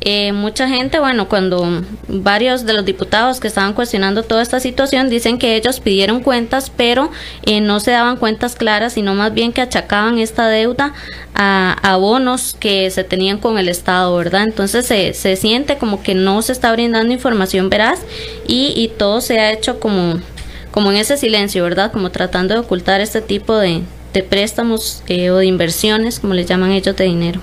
[0.03, 5.11] Eh, mucha gente, bueno, cuando varios de los diputados que estaban cuestionando toda esta situación
[5.11, 7.11] dicen que ellos pidieron cuentas, pero
[7.45, 10.95] eh, no se daban cuentas claras, sino más bien que achacaban esta deuda
[11.35, 14.45] a, bonos que se tenían con el Estado, ¿verdad?
[14.45, 18.01] Entonces se, se siente como que no se está brindando información veraz
[18.47, 20.19] y, y todo se ha hecho como,
[20.71, 21.93] como en ese silencio, ¿verdad?
[21.93, 23.83] Como tratando de ocultar este tipo de,
[24.15, 27.41] de préstamos eh, o de inversiones, como les llaman ellos, de dinero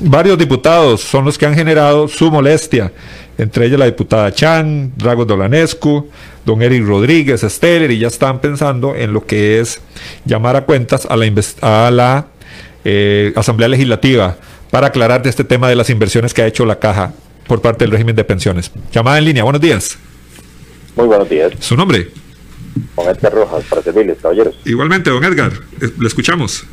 [0.00, 2.92] varios diputados son los que han generado su molestia,
[3.38, 6.08] entre ellos la diputada Chan, Dragos Dolanescu,
[6.44, 9.80] don Eric Rodríguez, Steller, y ya están pensando en lo que es
[10.24, 11.26] llamar a cuentas a la,
[11.60, 12.26] a la
[12.84, 14.36] eh, Asamblea Legislativa
[14.70, 17.12] para aclarar de este tema de las inversiones que ha hecho la Caja
[17.46, 18.70] por parte del régimen de pensiones.
[18.92, 19.98] Llamada en línea, buenos días.
[20.96, 21.52] Muy buenos días.
[21.60, 22.08] ¿Su nombre?
[22.98, 24.56] Edgar Rojas, para servirles, caballeros.
[24.64, 26.64] Igualmente, don Edgar, eh, le escuchamos.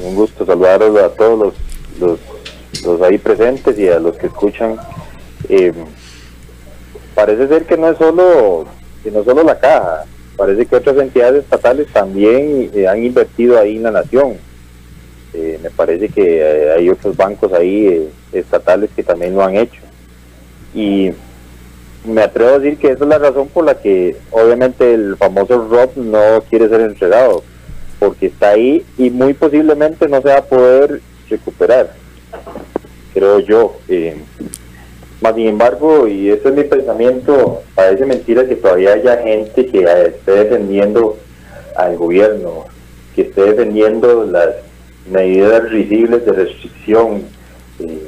[0.00, 1.54] Un gusto saludaros a todos los,
[1.98, 2.18] los,
[2.84, 4.76] los ahí presentes y a los que escuchan.
[5.48, 5.72] Eh,
[7.14, 8.66] parece ser que no es solo
[9.02, 10.04] que no solo la caja,
[10.36, 14.36] parece que otras entidades estatales también eh, han invertido ahí en la nación.
[15.34, 19.80] Eh, me parece que eh, hay otros bancos ahí estatales que también lo han hecho.
[20.74, 21.10] Y
[22.04, 25.66] me atrevo a decir que esa es la razón por la que obviamente el famoso
[25.68, 27.42] Rob no quiere ser entregado,
[27.98, 31.90] porque está ahí y muy posiblemente no se va a poder recuperar,
[33.14, 33.76] creo yo.
[33.88, 34.16] Eh,
[35.20, 39.80] más sin embargo, y ese es mi pensamiento, parece mentira que todavía haya gente que
[39.80, 41.16] eh, esté defendiendo
[41.74, 42.64] al gobierno,
[43.16, 44.50] que esté defendiendo las
[45.10, 47.22] medidas risibles de restricción,
[47.80, 47.98] eh,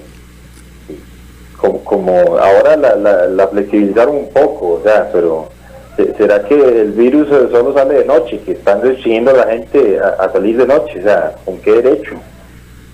[1.57, 5.49] como, como ahora la, la, flexibilizaron un poco, o sea, pero
[5.97, 9.47] se- ¿será que el virus eh, solo sale de noche, que están restringiendo a la
[9.49, 11.01] gente a, a salir de noche?
[11.01, 12.15] O sea, ¿con qué derecho?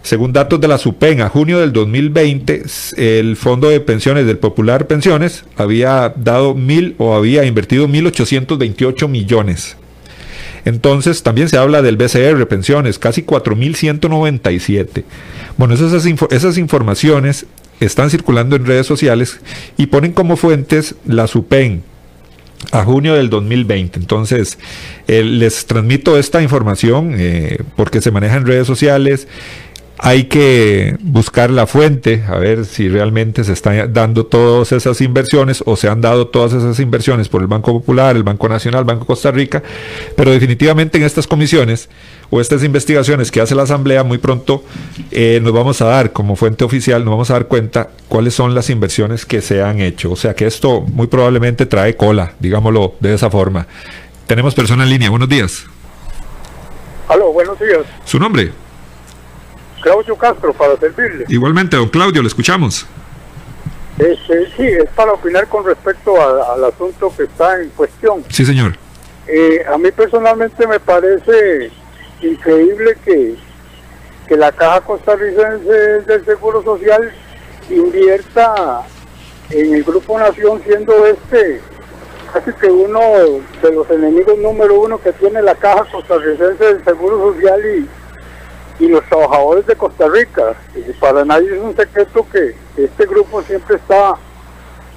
[0.01, 4.37] según datos de la SUPEN, a junio del 2020, s- el Fondo de Pensiones del
[4.37, 9.75] Popular Pensiones había dado mil o había invertido 1.828 millones.
[10.65, 15.03] Entonces también se habla del BCR Pensiones, casi 4.197.
[15.57, 17.45] Bueno, esas informaciones
[17.79, 19.39] están circulando en redes sociales
[19.77, 21.81] y ponen como fuentes la SUPEN,
[22.73, 23.99] a junio del 2020.
[23.99, 24.57] Entonces,
[25.07, 29.27] eh, les transmito esta información eh, porque se maneja en redes sociales.
[30.01, 35.61] Hay que buscar la fuente, a ver si realmente se están dando todas esas inversiones
[35.65, 39.05] o se han dado todas esas inversiones por el Banco Popular, el Banco Nacional, Banco
[39.05, 39.61] Costa Rica,
[40.15, 41.89] pero definitivamente en estas comisiones
[42.29, 44.63] o estas investigaciones que hace la Asamblea muy pronto
[45.11, 48.55] eh, nos vamos a dar como fuente oficial, nos vamos a dar cuenta cuáles son
[48.55, 50.11] las inversiones que se han hecho.
[50.11, 53.67] O sea que esto muy probablemente trae cola, digámoslo de esa forma.
[54.27, 55.65] Tenemos persona en línea, buenos días.
[57.09, 57.81] Aló, buenos días.
[58.05, 58.68] ¿Su nombre?
[59.81, 61.25] Claudio Castro, para servirle.
[61.29, 62.85] Igualmente, don Claudio, le escuchamos.
[63.97, 68.23] Este, sí, es para opinar con respecto a- al asunto que está en cuestión.
[68.29, 68.77] Sí, señor.
[69.27, 71.69] Eh, a mí personalmente me parece
[72.21, 73.35] increíble que,
[74.27, 75.71] que la Caja Costarricense
[76.05, 77.11] del Seguro Social
[77.69, 78.81] invierta
[79.49, 81.61] en el Grupo Nación siendo este
[82.33, 83.01] casi que uno
[83.61, 87.87] de los enemigos número uno que tiene la Caja Costarricense del Seguro Social y,
[88.79, 90.55] y los trabajadores de Costa Rica.
[90.75, 94.15] Y para nadie es un secreto que este grupo siempre está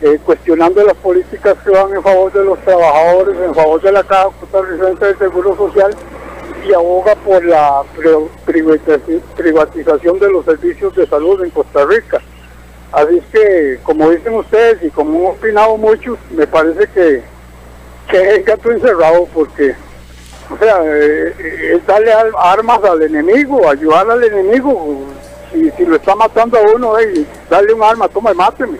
[0.00, 4.02] eh, cuestionando las políticas que van en favor de los trabajadores, en favor de la
[4.04, 5.94] Caja Costarricense del Seguro Social
[6.66, 12.20] y aboga por la pri- privatizaci- privatización de los servicios de salud en Costa Rica.
[12.92, 17.22] Así es que, como dicen ustedes y como han opinado muchos, me parece que,
[18.08, 19.74] que es gato encerrado porque,
[20.52, 25.06] o sea, eh, eh, es darle armas al enemigo, ayudar al enemigo.
[25.52, 28.78] Si, lo está matando a uno, hey, darle un arma, toma y máteme.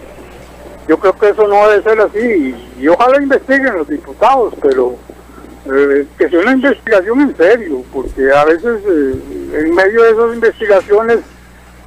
[0.88, 4.96] Yo creo que eso no debe ser así y, ojalá investiguen los diputados, pero
[5.66, 10.34] eh, que sea una investigación en serio, porque a veces eh, en medio de esas
[10.34, 11.18] investigaciones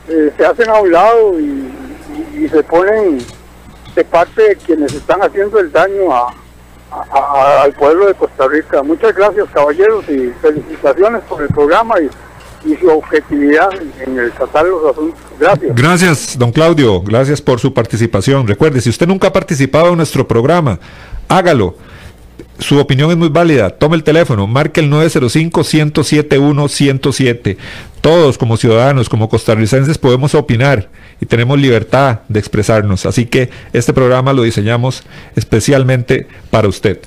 [0.07, 1.71] eh, se hacen a un lado y,
[2.49, 3.17] se ponen
[3.95, 6.33] de parte quienes están haciendo el daño a,
[6.91, 8.83] a- al pueblo de Costa Rica.
[8.83, 12.09] Muchas gracias caballeros y felicitaciones por el programa y,
[12.71, 15.19] y su objetividad en, en el tratar los asuntos.
[15.39, 15.75] Gracias.
[15.75, 17.01] Gracias, don Claudio.
[17.01, 18.47] Gracias por su participación.
[18.47, 20.79] Recuerde, si usted nunca ha participado en nuestro programa,
[21.27, 21.75] hágalo.
[22.60, 23.70] Su opinión es muy válida.
[23.70, 27.58] Tome el teléfono, marque el 905-107-107.
[28.01, 30.88] Todos como ciudadanos, como costarricenses, podemos opinar
[31.20, 33.06] y tenemos libertad de expresarnos.
[33.06, 35.03] Así que este programa lo diseñamos
[35.36, 36.99] especialmente para usted.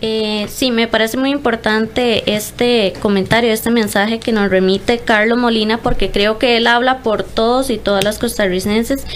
[0.00, 5.78] Eh, sí, me parece muy importante este comentario, este mensaje que nos remite Carlos Molina,
[5.78, 9.06] porque creo que él habla por todos y todas las costarricenses.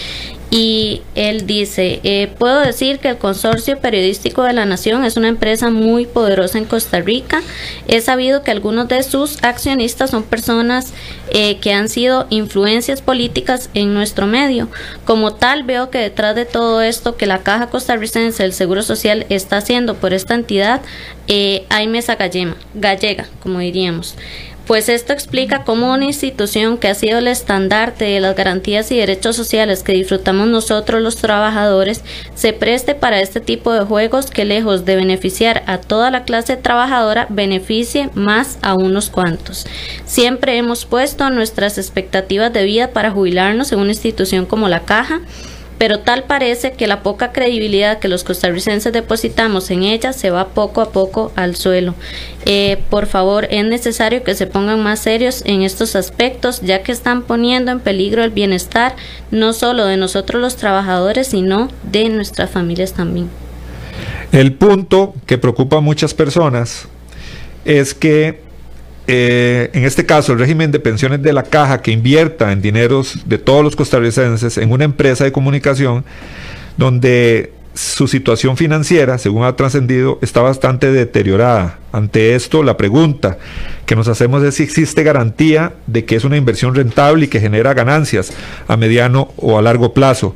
[0.50, 5.28] Y él dice, eh, puedo decir que el Consorcio Periodístico de la Nación es una
[5.28, 7.42] empresa muy poderosa en Costa Rica.
[7.86, 10.94] He sabido que algunos de sus accionistas son personas
[11.30, 14.68] eh, que han sido influencias políticas en nuestro medio.
[15.04, 19.26] Como tal, veo que detrás de todo esto que la Caja Costarricense del Seguro Social
[19.28, 20.80] está haciendo por esta entidad,
[21.26, 24.16] eh, hay mesa gallema, gallega, como diríamos
[24.68, 28.98] pues esto explica cómo una institución que ha sido el estandarte de las garantías y
[28.98, 32.04] derechos sociales que disfrutamos nosotros los trabajadores
[32.34, 36.58] se preste para este tipo de juegos que lejos de beneficiar a toda la clase
[36.58, 39.66] trabajadora beneficie más a unos cuantos.
[40.04, 45.22] Siempre hemos puesto nuestras expectativas de vida para jubilarnos en una institución como la Caja
[45.78, 50.48] pero tal parece que la poca credibilidad que los costarricenses depositamos en ella se va
[50.48, 51.94] poco a poco al suelo.
[52.44, 56.92] Eh, por favor, es necesario que se pongan más serios en estos aspectos, ya que
[56.92, 58.96] están poniendo en peligro el bienestar
[59.30, 63.28] no solo de nosotros los trabajadores, sino de nuestras familias también.
[64.32, 66.88] El punto que preocupa a muchas personas
[67.64, 68.47] es que
[69.10, 73.22] eh, en este caso, el régimen de pensiones de la caja que invierta en dineros
[73.24, 76.04] de todos los costarricenses en una empresa de comunicación
[76.76, 81.78] donde su situación financiera, según ha trascendido, está bastante deteriorada.
[81.90, 83.38] Ante esto, la pregunta
[83.86, 87.40] que nos hacemos es si existe garantía de que es una inversión rentable y que
[87.40, 88.30] genera ganancias
[88.66, 90.34] a mediano o a largo plazo.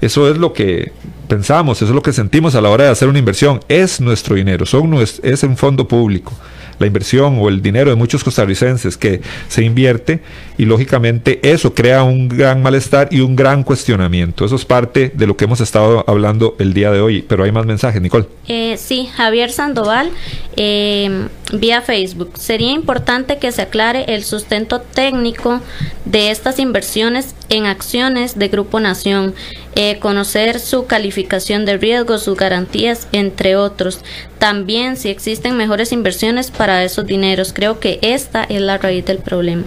[0.00, 0.92] Eso es lo que
[1.28, 3.60] pensamos, eso es lo que sentimos a la hora de hacer una inversión.
[3.68, 6.32] Es nuestro dinero, son, es un fondo público
[6.78, 10.20] la inversión o el dinero de muchos costarricenses que se invierte
[10.56, 14.44] y lógicamente eso crea un gran malestar y un gran cuestionamiento.
[14.44, 17.52] Eso es parte de lo que hemos estado hablando el día de hoy, pero hay
[17.52, 18.26] más mensajes, Nicole.
[18.48, 20.10] Eh, sí, Javier Sandoval,
[20.56, 22.32] eh, vía Facebook.
[22.34, 25.60] Sería importante que se aclare el sustento técnico
[26.04, 29.34] de estas inversiones en acciones de Grupo Nación,
[29.74, 34.00] eh, conocer su calificación de riesgo, sus garantías, entre otros.
[34.38, 37.52] También si existen mejores inversiones para esos dineros.
[37.52, 39.64] Creo que esta es la raíz del problema.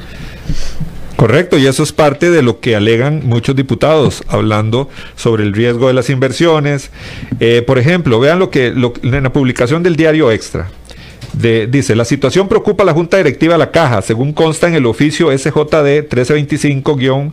[1.17, 5.87] Correcto, y eso es parte de lo que alegan muchos diputados, hablando sobre el riesgo
[5.87, 6.91] de las inversiones.
[7.39, 10.69] Eh, por ejemplo, vean lo que en la publicación del diario Extra.
[11.33, 14.85] dice, la situación preocupa a la Junta Directiva de la Caja, según consta en el
[14.85, 17.31] oficio SJD 1325-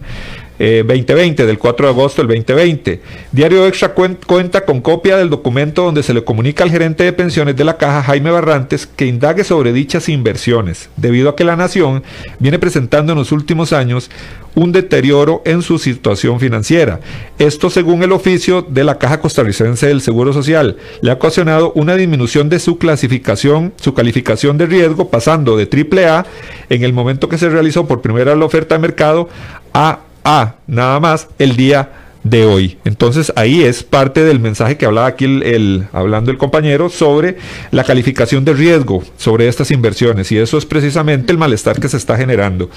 [0.59, 3.01] 2020, eh, del 4 de agosto del 2020.
[3.33, 7.57] Diario Extra cuenta con copia del documento donde se le comunica al gerente de pensiones
[7.57, 12.03] de la caja, Jaime Barrantes, que indague sobre dichas inversiones, debido a que la Nación
[12.39, 14.11] viene presentando en los últimos años
[14.55, 17.01] un deterioro en su situación financiera.
[17.39, 20.77] Esto según el oficio de la Caja Costarricense del Seguro Social.
[21.01, 26.27] Le ha ocasionado una disminución de su clasificación, su calificación de riesgo, pasando de AAA
[26.71, 29.29] en el momento que se realizó por primera la oferta de mercado
[29.73, 31.91] a a nada más el día
[32.25, 32.79] de hoy.
[32.85, 37.37] Entonces ahí es parte del mensaje que hablaba aquí el, hablando el compañero sobre
[37.71, 41.99] la calificación de riesgo sobre estas inversiones y eso es precisamente el malestar que se
[41.99, 42.71] está generando.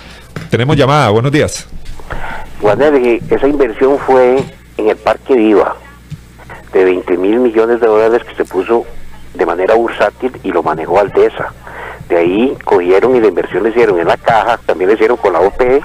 [0.52, 1.68] Tenemos llamada, buenos días.
[3.30, 4.44] esa inversión fue
[4.76, 5.78] en el Parque Viva
[6.74, 8.86] de 20 mil millones de dólares que se puso
[9.34, 11.54] de manera bursátil y lo manejó Aldesa.
[12.10, 15.34] De ahí cogieron y la inversión le hicieron en la caja, también le hicieron con
[15.34, 15.82] la OPE,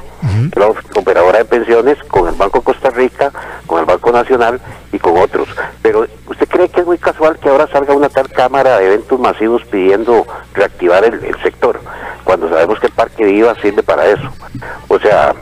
[0.55, 3.33] la operadora de pensiones, con el Banco Costa Rica,
[3.67, 4.61] con el Banco Nacional
[4.93, 5.49] y con otros.
[5.83, 9.19] Pero ¿usted cree que es muy casual que ahora salga una tal cámara de eventos
[9.19, 11.81] masivos pidiendo reactivar el, sector,
[12.23, 14.31] cuando sabemos que el Parque Viva sirve para eso?
[14.89, 15.35] O sea,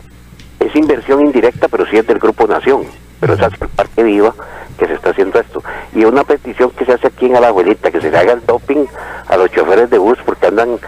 [0.60, 2.84] es inversión indirecta, pero sí es del Grupo Nación,
[3.20, 4.34] pero es hacia el Parque Viva
[4.78, 5.59] que se está haciendo esto.
[5.94, 8.86] Y una petición que se hace aquí en abuelita que se le haga el doping
[9.28, 10.78] a los choferes de bus porque andan,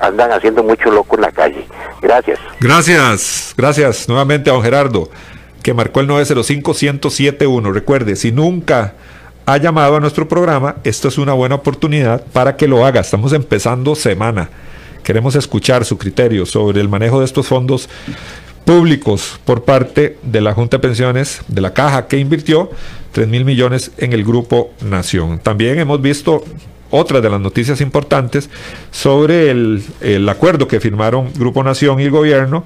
[0.00, 1.66] andan haciendo mucho loco en la calle.
[2.00, 2.38] Gracias.
[2.60, 5.08] Gracias, gracias nuevamente a don Gerardo,
[5.62, 7.72] que marcó el 905-1071.
[7.72, 8.94] Recuerde, si nunca
[9.46, 13.00] ha llamado a nuestro programa, esto es una buena oportunidad para que lo haga.
[13.00, 14.50] Estamos empezando semana.
[15.02, 17.88] Queremos escuchar su criterio sobre el manejo de estos fondos
[18.64, 22.70] públicos por parte de la Junta de Pensiones, de la caja que invirtió
[23.12, 25.38] 3 mil millones en el Grupo Nación.
[25.38, 26.44] También hemos visto
[26.90, 28.50] otra de las noticias importantes
[28.90, 32.64] sobre el, el acuerdo que firmaron Grupo Nación y el gobierno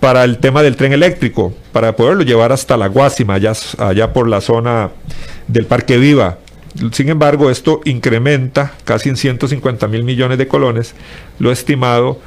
[0.00, 4.28] para el tema del tren eléctrico, para poderlo llevar hasta la Guásima, allá, allá por
[4.28, 4.90] la zona
[5.48, 6.38] del Parque Viva.
[6.92, 10.94] Sin embargo, esto incrementa casi en 150 mil millones de colones
[11.38, 12.20] lo estimado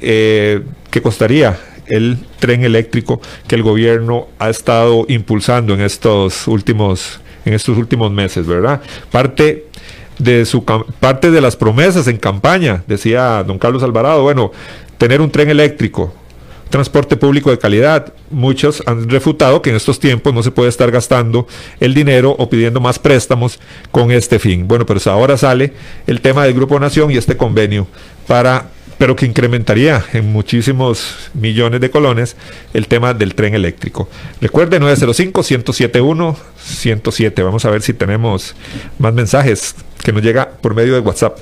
[0.00, 1.58] eh, que costaría
[1.90, 8.10] el tren eléctrico que el gobierno ha estado impulsando en estos últimos en estos últimos
[8.12, 8.80] meses, ¿verdad?
[9.10, 9.66] Parte
[10.18, 14.52] de su parte de las promesas en campaña, decía don Carlos Alvarado, bueno,
[14.98, 16.12] tener un tren eléctrico,
[16.68, 18.12] transporte público de calidad.
[18.30, 21.46] Muchos han refutado que en estos tiempos no se puede estar gastando
[21.80, 23.58] el dinero o pidiendo más préstamos
[23.90, 24.68] con este fin.
[24.68, 25.72] Bueno, pero ahora sale
[26.06, 27.86] el tema del Grupo Nación y este convenio
[28.26, 28.68] para
[29.00, 32.36] pero que incrementaría en muchísimos millones de colones
[32.74, 34.10] el tema del tren eléctrico.
[34.42, 37.42] Recuerde 905-107-107.
[37.42, 38.54] Vamos a ver si tenemos
[38.98, 39.74] más mensajes
[40.04, 41.38] que nos llega por medio de WhatsApp.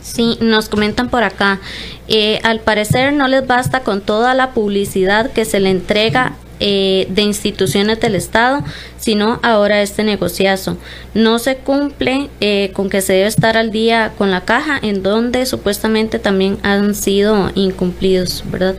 [0.00, 1.60] Sí, nos comentan por acá.
[2.08, 7.06] eh, al parecer no les basta con toda la publicidad que se le entrega eh,
[7.10, 8.62] de instituciones del Estado,
[8.98, 10.76] sino ahora este negociazo.
[11.14, 15.02] No se cumple eh, con que se debe estar al día con la caja, en
[15.02, 18.76] donde supuestamente también han sido incumplidos, ¿verdad?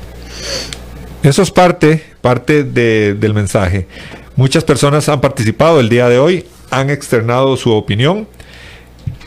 [1.24, 3.88] Eso es parte, parte de- del mensaje.
[4.36, 8.28] Muchas personas han participado el día de hoy, han externado su opinión.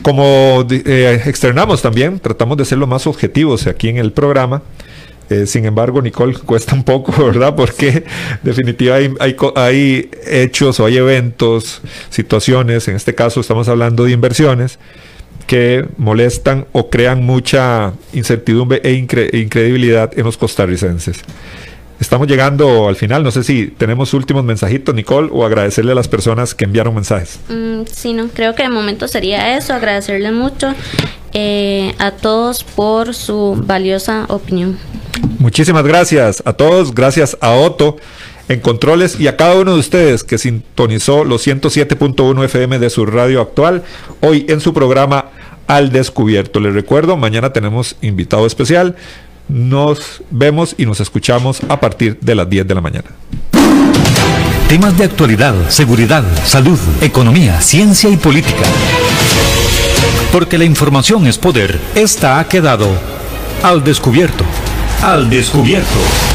[0.01, 4.61] Como eh, externamos también, tratamos de ser lo más objetivos aquí en el programa.
[5.29, 7.55] Eh, sin embargo, Nicole, cuesta un poco, ¿verdad?
[7.55, 8.03] Porque
[8.43, 14.11] definitivamente hay, hay, hay hechos o hay eventos, situaciones, en este caso estamos hablando de
[14.11, 14.77] inversiones,
[15.47, 21.21] que molestan o crean mucha incertidumbre e incredibilidad en los costarricenses.
[21.99, 26.07] Estamos llegando al final, no sé si tenemos últimos mensajitos, Nicole, o agradecerle a las
[26.07, 27.39] personas que enviaron mensajes.
[27.47, 30.73] Mm, sí, no, creo que de momento sería eso, agradecerles mucho
[31.33, 34.77] eh, a todos por su valiosa opinión.
[35.39, 37.97] Muchísimas gracias a todos, gracias a Otto
[38.47, 43.05] en controles y a cada uno de ustedes que sintonizó los 107.1 FM de su
[43.05, 43.83] radio actual
[44.21, 45.31] hoy en su programa
[45.67, 46.59] Al Descubierto.
[46.59, 48.95] Les recuerdo, mañana tenemos invitado especial.
[49.47, 53.09] Nos vemos y nos escuchamos a partir de las 10 de la mañana.
[54.67, 58.65] Temas de actualidad, seguridad, salud, economía, ciencia y política.
[60.31, 62.87] Porque la información es poder, esta ha quedado
[63.61, 64.43] al descubierto.
[65.03, 66.34] Al descubierto.